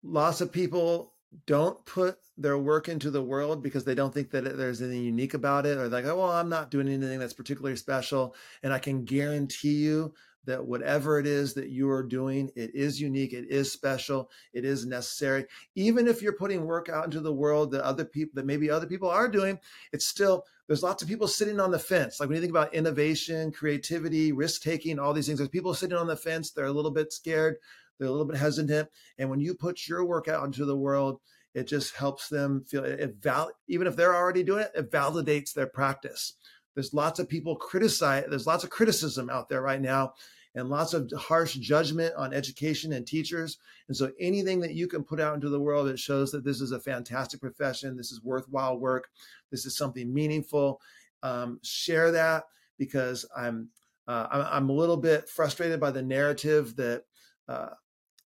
lots 0.04 0.42
of 0.42 0.52
people 0.52 1.14
don't 1.46 1.86
put 1.86 2.18
their 2.38 2.58
work 2.58 2.90
into 2.90 3.12
the 3.12 3.22
world 3.22 3.64
because 3.64 3.84
they 3.84 3.96
don't 3.96 4.14
think 4.14 4.32
that 4.32 4.58
there's 4.58 4.82
anything 4.82 5.04
unique 5.04 5.34
about 5.34 5.66
it 5.66 5.78
or 5.78 5.88
like 5.90 6.06
oh 6.06 6.18
well 6.18 6.32
i'm 6.32 6.50
not 6.50 6.72
doing 6.72 6.88
anything 6.88 7.20
that's 7.20 7.34
particularly 7.34 7.76
special 7.76 8.36
and 8.64 8.74
i 8.74 8.80
can 8.80 9.04
guarantee 9.04 9.74
you 9.74 10.14
that 10.48 10.66
whatever 10.66 11.20
it 11.20 11.28
is 11.28 11.54
that 11.54 11.70
you 11.70 11.90
are 11.90 12.02
doing, 12.02 12.50
it 12.56 12.74
is 12.74 13.00
unique, 13.00 13.34
it 13.34 13.46
is 13.50 13.72
special, 13.72 14.32
it 14.54 14.66
is 14.66 14.86
necessary. 14.86 15.46
Even 15.76 16.08
if 16.08 16.22
you're 16.22 16.34
putting 16.34 16.66
work 16.66 16.90
out 16.90 17.06
into 17.06 17.20
the 17.20 17.34
world 17.34 17.70
that 17.72 17.84
other 17.84 18.06
people, 18.06 18.32
that 18.34 18.46
maybe 18.46 18.70
other 18.70 18.88
people 18.88 19.10
are 19.10 19.28
doing, 19.28 19.60
it's 19.92 20.08
still, 20.08 20.46
there's 20.66 20.84
lots 20.84 21.04
of 21.04 21.10
people 21.10 21.28
sitting 21.28 21.60
on 21.60 21.70
the 21.70 21.78
fence. 21.78 22.20
Like 22.20 22.30
when 22.30 22.38
you 22.38 22.42
think 22.42 22.52
about 22.52 22.74
innovation, 22.74 23.52
creativity, 23.52 24.32
risk 24.32 24.62
taking, 24.62 25.00
all 25.00 25.14
these 25.14 25.28
things, 25.28 25.38
there's 25.38 25.50
people 25.50 25.74
sitting 25.74 25.98
on 25.98 26.08
the 26.08 26.16
fence, 26.16 26.52
they're 26.52 26.66
a 26.66 26.72
little 26.72 26.92
bit 26.92 27.12
scared, 27.12 27.58
they're 27.98 28.08
a 28.08 28.12
little 28.12 28.26
bit 28.26 28.38
hesitant. 28.38 28.90
And 29.18 29.30
when 29.30 29.40
you 29.40 29.54
put 29.54 29.88
your 29.88 30.06
work 30.06 30.28
out 30.28 30.46
into 30.46 30.66
the 30.66 30.78
world, 30.78 31.20
it 31.54 31.68
just 31.68 31.96
helps 31.96 32.30
them 32.30 32.64
feel 32.68 32.84
it 32.84 33.16
val- 33.20 33.52
even 33.68 33.88
if 33.88 33.96
they're 33.96 34.16
already 34.16 34.44
doing 34.44 34.64
it, 34.64 34.72
it 34.76 34.92
validates 34.92 35.54
their 35.54 35.68
practice. 35.68 36.34
There's 36.76 36.94
lots 36.94 37.20
of 37.20 37.28
people 37.28 37.56
criticize, 37.56 38.26
there's 38.30 38.46
lots 38.46 38.64
of 38.64 38.70
criticism 38.70 39.30
out 39.30 39.50
there 39.50 39.62
right 39.62 39.82
now 39.82 40.14
and 40.58 40.70
lots 40.70 40.94
of 40.94 41.12
harsh 41.16 41.54
judgment 41.56 42.14
on 42.16 42.34
education 42.34 42.94
and 42.94 43.06
teachers. 43.06 43.58
And 43.88 43.96
so 43.96 44.12
anything 44.20 44.60
that 44.62 44.74
you 44.74 44.88
can 44.88 45.04
put 45.04 45.20
out 45.20 45.36
into 45.36 45.50
the 45.50 45.60
world 45.60 45.88
that 45.88 46.00
shows 46.00 46.32
that 46.32 46.44
this 46.44 46.62
is 46.62 46.72
a 46.72 46.80
fantastic 46.80 47.40
profession, 47.40 47.96
this 47.96 48.12
is 48.12 48.24
worthwhile 48.24 48.78
work, 48.78 49.10
this 49.52 49.66
is 49.66 49.78
something 49.78 50.12
meaningful, 50.12 50.82
um, 51.22 51.60
share 51.64 52.12
that 52.12 52.46
because 52.78 53.26
I'm, 53.36 53.70
uh, 54.08 54.28
I'm 54.52 54.70
a 54.70 54.74
little 54.74 54.98
bit 54.98 55.30
frustrated 55.30 55.80
by 55.80 55.92
the 55.92 56.02
narrative 56.02 56.76
that 56.78 57.04
uh, 57.48 57.70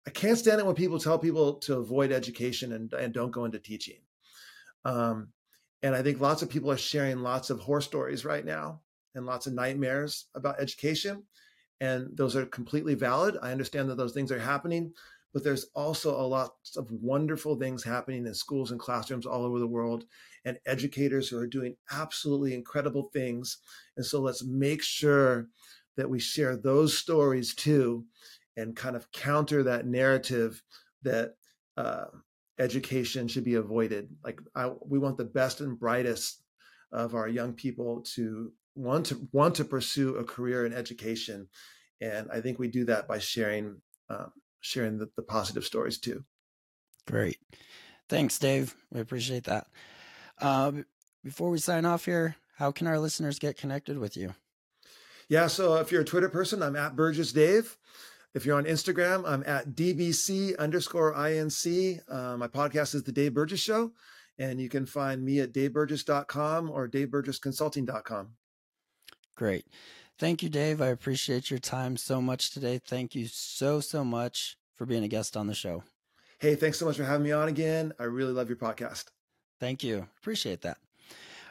I 0.07 0.11
can't 0.11 0.39
stand 0.39 0.61
it 0.61 0.67
when 0.67 0.75
people 0.75 0.99
tell 0.99 1.19
people 1.19 1.55
to 1.55 1.77
avoid 1.77 2.11
education 2.13 2.73
and, 2.73 2.93
and 2.93 3.13
don't 3.13 3.31
go 3.31 3.45
into 3.45 3.59
teaching. 3.59 4.01
Um, 4.85 5.29
and 5.83 5.95
I 5.95 6.03
think 6.03 6.21
lots 6.21 6.43
of 6.43 6.51
people 6.51 6.71
are 6.71 6.77
sharing 6.77 7.19
lots 7.21 7.51
of 7.51 7.61
horror 7.61 7.81
stories 7.81 8.25
right 8.25 8.45
now 8.45 8.81
and 9.15 9.27
lots 9.27 9.47
of 9.47 9.53
nightmares 9.53 10.27
about 10.35 10.61
education 10.61 11.25
and 11.81 12.09
those 12.15 12.37
are 12.37 12.47
completely 12.47 12.95
valid. 12.95 13.37
I 13.43 13.53
understand 13.53 13.89
that 13.89 13.97
those 13.97 14.13
things 14.13 14.31
are 14.31 14.39
happening, 14.39 14.93
but 15.33 15.43
there's 15.43 15.67
also 15.75 16.15
a 16.15 16.27
lot 16.27 16.51
of 16.77 16.91
wonderful 16.91 17.57
things 17.57 17.83
happening 17.83 18.27
in 18.27 18.35
schools 18.35 18.71
and 18.71 18.79
classrooms 18.79 19.27
all 19.27 19.45
over 19.45 19.59
the 19.59 19.67
world 19.67 20.05
and 20.45 20.59
educators 20.67 21.29
who 21.29 21.39
are 21.39 21.47
doing 21.47 21.77
absolutely 21.91 22.55
incredible 22.55 23.11
things. 23.13 23.59
And 23.97 24.05
so 24.05 24.21
let's 24.21 24.45
make 24.45 24.83
sure 24.83 25.49
that 25.97 26.11
we 26.11 26.19
share 26.19 26.57
those 26.57 26.97
stories 26.97 27.55
too 27.55 28.05
and 28.61 28.77
kind 28.77 28.97
of 28.97 29.11
counter 29.13 29.63
that 29.65 29.87
narrative 29.87 30.63
that 31.03 31.35
uh, 31.77 32.05
education 32.59 33.27
should 33.27 33.45
be 33.45 33.55
avoided. 33.55 34.09
Like 34.23 34.41
I, 34.55 34.71
we 34.87 34.99
want 34.99 35.17
the 35.17 35.25
best 35.25 35.61
and 35.61 35.79
brightest 35.79 36.43
of 36.93 37.15
our 37.15 37.29
young 37.29 37.53
people 37.53 38.03
to 38.15 38.53
want 38.75 39.07
to 39.07 39.29
want 39.33 39.55
to 39.57 39.65
pursue 39.65 40.17
a 40.17 40.25
career 40.25 40.65
in 40.65 40.73
education 40.73 41.49
and 42.01 42.29
i 42.33 42.41
think 42.41 42.59
we 42.59 42.69
do 42.69 42.85
that 42.85 43.07
by 43.09 43.19
sharing 43.19 43.77
um, 44.09 44.33
sharing 44.61 44.99
the, 44.99 45.09
the 45.17 45.23
positive 45.23 45.65
stories 45.65 45.99
too. 45.99 46.25
Great. 47.07 47.39
Thanks 48.09 48.39
dave. 48.39 48.75
We 48.93 49.01
appreciate 49.01 49.45
that. 49.45 49.67
Uh, 50.39 50.73
before 51.25 51.51
we 51.51 51.59
sign 51.59 51.85
off 51.85 52.05
here 52.05 52.37
how 52.57 52.71
can 52.71 52.87
our 52.87 52.99
listeners 52.99 53.39
get 53.39 53.57
connected 53.57 53.99
with 53.99 54.17
you? 54.17 54.35
Yeah 55.29 55.47
so 55.47 55.77
if 55.77 55.93
you're 55.93 56.03
a 56.03 56.05
twitter 56.05 56.29
person 56.29 56.63
i'm 56.63 56.77
at 56.77 56.97
burgess 56.97 57.33
dave 57.33 57.77
if 58.35 58.47
you're 58.47 58.57
on 58.57 58.65
Instagram, 58.65 59.25
I'm 59.27 59.43
at 59.47 59.71
DBC 59.71 60.57
underscore 60.59 61.15
INC. 61.15 62.01
Uh, 62.09 62.37
my 62.37 62.49
podcast 62.49 62.95
is 62.95 63.03
The 63.03 63.13
Dave 63.13 63.35
Burgess 63.35 63.61
Show, 63.61 63.93
and 64.39 64.61
you 64.61 64.69
can 64.69 64.87
find 64.87 65.25
me 65.25 65.41
at 65.41 65.53
daveburgess.com 65.53 66.71
or 66.71 66.89
daveburgessconsulting.com. 66.89 68.29
Great. 69.37 69.67
Thank 70.19 70.43
you, 70.43 70.49
Dave. 70.49 70.83
I 70.83 70.89
appreciate 70.89 71.51
your 71.51 71.59
time 71.59 71.97
so 71.97 72.21
much 72.21 72.51
today. 72.51 72.79
Thank 72.79 73.15
you 73.15 73.27
so, 73.27 73.81
so 73.81 74.05
much 74.05 74.57
for 74.77 74.85
being 74.87 75.03
a 75.03 75.09
guest 75.09 75.37
on 75.37 75.47
the 75.47 75.55
show. 75.55 75.83
Hey, 76.39 76.55
thanks 76.55 76.79
so 76.79 76.87
much 76.87 76.97
for 76.97 77.05
having 77.05 77.25
me 77.25 77.33
on 77.33 77.49
again. 77.49 77.93
I 77.99 78.05
really 78.05 78.33
love 78.33 78.49
your 78.49 78.57
podcast. 78.57 79.07
Thank 79.59 79.83
you. 79.83 80.07
Appreciate 80.19 80.63
that. 80.63 80.79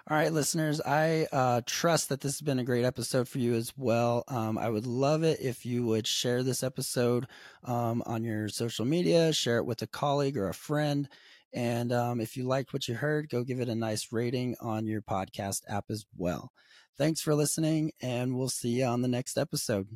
All 0.09 0.17
right, 0.17 0.33
listeners, 0.33 0.81
I 0.81 1.27
uh, 1.31 1.61
trust 1.67 2.09
that 2.09 2.21
this 2.21 2.33
has 2.33 2.41
been 2.41 2.57
a 2.57 2.63
great 2.63 2.83
episode 2.83 3.27
for 3.27 3.37
you 3.37 3.53
as 3.53 3.71
well. 3.77 4.23
Um, 4.27 4.57
I 4.57 4.67
would 4.67 4.87
love 4.87 5.21
it 5.21 5.39
if 5.39 5.67
you 5.67 5.85
would 5.85 6.07
share 6.07 6.41
this 6.41 6.63
episode 6.63 7.27
um, 7.63 8.01
on 8.07 8.23
your 8.23 8.49
social 8.49 8.85
media, 8.85 9.31
share 9.31 9.57
it 9.57 9.67
with 9.67 9.83
a 9.83 9.87
colleague 9.87 10.35
or 10.35 10.49
a 10.49 10.53
friend. 10.53 11.07
And 11.53 11.93
um, 11.93 12.21
if 12.21 12.35
you 12.35 12.45
liked 12.45 12.73
what 12.73 12.87
you 12.87 12.95
heard, 12.95 13.29
go 13.29 13.43
give 13.43 13.59
it 13.59 13.69
a 13.69 13.75
nice 13.75 14.11
rating 14.11 14.55
on 14.59 14.87
your 14.87 15.03
podcast 15.03 15.61
app 15.69 15.85
as 15.91 16.07
well. 16.17 16.51
Thanks 16.97 17.21
for 17.21 17.35
listening, 17.35 17.91
and 18.01 18.35
we'll 18.35 18.49
see 18.49 18.79
you 18.79 18.85
on 18.85 19.03
the 19.03 19.07
next 19.07 19.37
episode. 19.37 19.87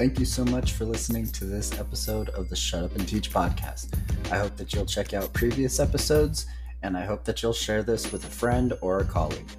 Thank 0.00 0.18
you 0.18 0.24
so 0.24 0.46
much 0.46 0.72
for 0.72 0.86
listening 0.86 1.26
to 1.26 1.44
this 1.44 1.78
episode 1.78 2.30
of 2.30 2.48
the 2.48 2.56
Shut 2.56 2.84
Up 2.84 2.96
and 2.96 3.06
Teach 3.06 3.30
podcast. 3.30 3.98
I 4.32 4.38
hope 4.38 4.56
that 4.56 4.72
you'll 4.72 4.86
check 4.86 5.12
out 5.12 5.30
previous 5.34 5.78
episodes, 5.78 6.46
and 6.82 6.96
I 6.96 7.04
hope 7.04 7.22
that 7.24 7.42
you'll 7.42 7.52
share 7.52 7.82
this 7.82 8.10
with 8.10 8.24
a 8.24 8.30
friend 8.30 8.72
or 8.80 9.00
a 9.00 9.04
colleague. 9.04 9.50